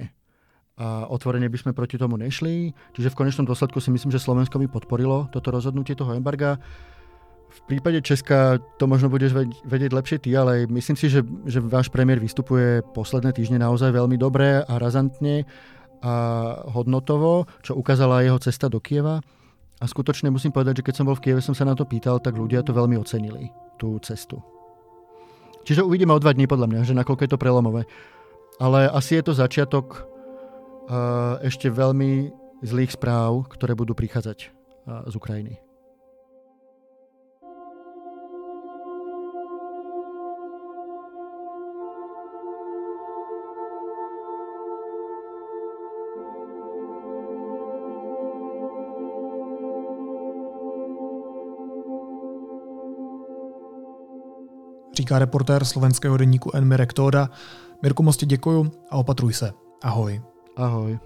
A 0.77 1.07
otvorene 1.09 1.47
by 1.49 1.57
sme 1.57 1.71
proti 1.71 1.95
tomu 1.97 2.19
nešli. 2.19 2.75
Čiže 2.93 3.09
v 3.09 3.17
konečnom 3.23 3.47
dôsledku 3.47 3.79
si 3.79 3.89
myslím, 3.89 4.11
že 4.11 4.21
Slovensko 4.21 4.59
by 4.61 4.67
podporilo 4.67 5.31
toto 5.31 5.49
rozhodnutie 5.49 5.95
toho 5.95 6.11
embarga. 6.13 6.59
V 7.57 7.75
prípade 7.75 7.99
Česka 8.05 8.61
to 8.77 8.85
možno 8.85 9.09
budeš 9.09 9.33
vedieť 9.65 9.91
lepšie 9.91 10.17
ty, 10.23 10.31
ale 10.37 10.69
myslím 10.69 10.95
si, 10.95 11.09
že, 11.11 11.25
že 11.49 11.59
váš 11.59 11.91
premiér 11.91 12.21
vystupuje 12.21 12.85
posledné 12.95 13.33
týždne 13.33 13.59
naozaj 13.59 13.91
veľmi 13.91 14.15
dobre 14.15 14.61
a 14.63 14.73
razantne 14.77 15.43
a 15.99 16.13
hodnotovo, 16.69 17.49
čo 17.65 17.73
ukázala 17.73 18.21
jeho 18.21 18.37
cesta 18.37 18.69
do 18.69 18.77
Kieva. 18.77 19.19
A 19.77 19.85
skutočne 19.85 20.29
musím 20.29 20.53
povedať, 20.53 20.81
že 20.81 20.85
keď 20.85 20.95
som 21.01 21.05
bol 21.09 21.17
v 21.17 21.23
Kieve, 21.25 21.41
som 21.41 21.57
sa 21.57 21.65
na 21.65 21.73
to 21.73 21.85
pýtal, 21.85 22.21
tak 22.21 22.37
ľudia 22.37 22.61
to 22.61 22.73
veľmi 22.73 22.97
ocenili, 22.97 23.49
tú 23.81 23.97
cestu. 24.05 24.41
Čiže 25.67 25.83
uvidíme 25.83 26.15
o 26.15 26.21
dva 26.21 26.31
dní 26.31 26.47
podľa 26.47 26.69
mňa, 26.71 26.81
že 26.87 26.95
nakoľko 26.95 27.27
je 27.27 27.31
to 27.33 27.41
prelomové. 27.41 27.83
Ale 28.57 28.87
asi 28.87 29.19
je 29.19 29.23
to 29.27 29.37
začiatok 29.37 30.07
uh, 30.87 31.37
ešte 31.43 31.67
veľmi 31.69 32.31
zlých 32.63 32.95
správ, 32.95 33.51
ktoré 33.51 33.75
budú 33.75 33.93
prichádzať 33.93 34.49
uh, 34.49 35.05
z 35.11 35.13
Ukrajiny. 35.13 35.66
Říká 54.97 55.19
reportér 55.19 55.65
slovenského 55.65 56.17
denníku 56.17 56.51
N. 56.53 56.65
Mirek 56.65 56.93
Tóda. 56.93 57.29
Mirku, 57.83 58.03
moc 58.03 58.17
ti 58.17 58.25
děkuju 58.25 58.71
a 58.89 58.97
opatruj 58.97 59.33
se. 59.33 59.51
Ahoj. 59.83 60.21
Ahoj. 60.57 60.99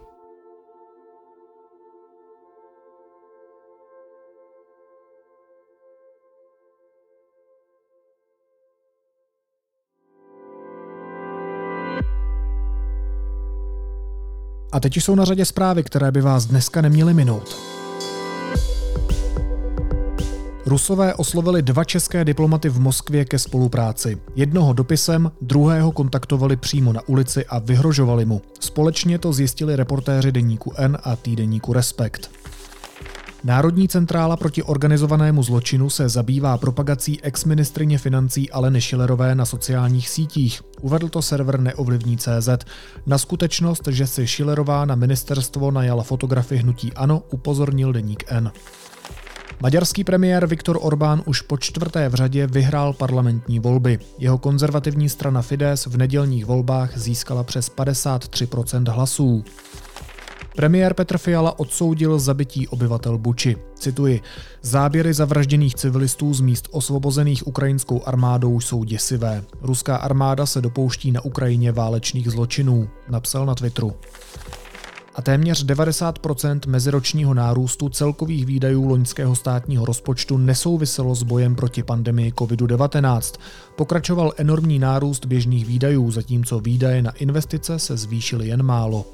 A 14.73 14.79
teď 14.79 14.97
jsou 14.97 15.15
na 15.15 15.25
řadě 15.25 15.45
zprávy, 15.45 15.83
které 15.83 16.11
by 16.11 16.21
vás 16.21 16.45
dneska 16.45 16.81
neměly 16.81 17.13
minout. 17.13 17.80
Rusové 20.71 21.13
oslovili 21.13 21.61
dva 21.61 21.83
české 21.83 22.25
diplomaty 22.25 22.69
v 22.69 22.79
Moskvě 22.79 23.25
ke 23.25 23.39
spolupráci. 23.39 24.21
Jednoho 24.35 24.73
dopisem, 24.73 25.31
druhého 25.41 25.91
kontaktovali 25.91 26.55
přímo 26.55 26.93
na 26.93 27.01
ulici 27.07 27.45
a 27.45 27.59
vyhrožovali 27.59 28.25
mu. 28.25 28.41
Společně 28.59 29.19
to 29.19 29.33
zjistili 29.33 29.75
reportéři 29.75 30.31
deníku 30.31 30.73
N 30.77 30.97
a 31.03 31.15
týdeníku 31.15 31.73
Respekt. 31.73 32.31
Národní 33.43 33.87
centrála 33.87 34.37
proti 34.37 34.63
organizovanému 34.63 35.43
zločinu 35.43 35.89
se 35.89 36.09
zabývá 36.09 36.57
propagací 36.57 37.21
ex-ministrině 37.21 37.97
financí 37.97 38.51
Aleny 38.51 38.81
Šilerové 38.81 39.35
na 39.35 39.45
sociálních 39.45 40.09
sítích. 40.09 40.61
Uvedl 40.81 41.09
to 41.09 41.21
server 41.21 41.59
Neovlivní.cz. 41.59 42.49
Na 43.05 43.17
skutečnost, 43.17 43.87
že 43.87 44.07
si 44.07 44.27
Šilerová 44.27 44.85
na 44.85 44.95
ministerstvo 44.95 45.71
najala 45.71 46.03
fotografy 46.03 46.57
hnutí 46.57 46.93
Ano, 46.93 47.21
upozornil 47.31 47.93
deník 47.93 48.23
N. 48.27 48.51
Maďarský 49.61 50.03
premiér 50.03 50.47
Viktor 50.47 50.79
Orbán 50.81 51.21
už 51.25 51.41
po 51.41 51.57
čtvrté 51.57 52.09
v 52.09 52.13
řadě 52.13 52.47
vyhrál 52.47 52.93
parlamentní 52.93 53.59
volby. 53.59 53.99
Jeho 54.17 54.37
konzervativní 54.37 55.09
strana 55.09 55.41
Fidesz 55.41 55.85
v 55.85 55.97
nedělních 55.97 56.45
volbách 56.45 56.97
získala 56.97 57.43
přes 57.43 57.71
53% 57.71 58.91
hlasů. 58.91 59.43
Premiér 60.55 60.93
Petr 60.93 61.17
Fiala 61.17 61.59
odsoudil 61.59 62.19
zabití 62.19 62.67
obyvatel 62.67 63.17
Buči. 63.17 63.57
Cituji, 63.75 64.21
záběry 64.61 65.13
zavražděných 65.13 65.75
civilistů 65.75 66.33
z 66.33 66.41
míst 66.41 66.67
osvobozených 66.71 67.47
ukrajinskou 67.47 68.01
armádou 68.05 68.59
jsou 68.59 68.83
děsivé. 68.83 69.43
Ruská 69.61 69.95
armáda 69.95 70.45
se 70.45 70.61
dopouští 70.61 71.11
na 71.11 71.25
Ukrajině 71.25 71.71
válečných 71.71 72.31
zločinů, 72.31 72.89
napsal 73.09 73.45
na 73.45 73.55
Twitteru 73.55 73.93
a 75.15 75.21
téměř 75.21 75.65
90% 75.65 76.59
meziročního 76.67 77.33
nárůstu 77.33 77.89
celkových 77.89 78.45
výdajů 78.45 78.87
loňského 78.87 79.35
státního 79.35 79.85
rozpočtu 79.85 80.37
nesouviselo 80.37 81.15
s 81.15 81.23
bojem 81.23 81.55
proti 81.55 81.83
pandemii 81.83 82.31
COVID-19. 82.31 83.39
Pokračoval 83.75 84.33
enormní 84.37 84.79
nárůst 84.79 85.25
běžných 85.25 85.65
výdajů, 85.65 86.11
zatímco 86.11 86.59
výdaje 86.59 87.01
na 87.01 87.11
investice 87.11 87.79
se 87.79 87.97
zvýšily 87.97 88.47
jen 88.47 88.63
málo. 88.63 89.05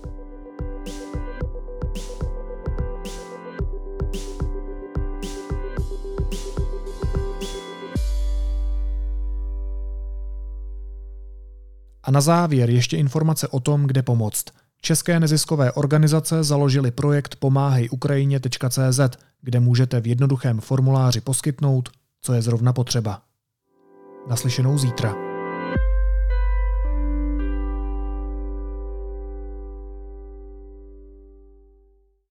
A 12.03 12.11
na 12.11 12.21
závěr 12.21 12.69
ještě 12.69 12.97
informace 12.97 13.47
o 13.47 13.59
tom, 13.59 13.83
kde 13.83 14.03
pomoct. 14.03 14.45
České 14.81 15.19
neziskové 15.19 15.71
organizace 15.71 16.43
založily 16.43 16.91
projekt 16.91 17.35
pomáhejukrajině.cz, 17.35 18.99
kde 19.41 19.59
můžete 19.59 20.01
v 20.01 20.07
jednoduchém 20.07 20.59
formuláři 20.59 21.21
poskytnout, 21.21 21.89
co 22.21 22.33
je 22.33 22.41
zrovna 22.41 22.73
potřeba. 22.73 23.21
Naslyšenou 24.29 24.77
zítra. 24.77 25.26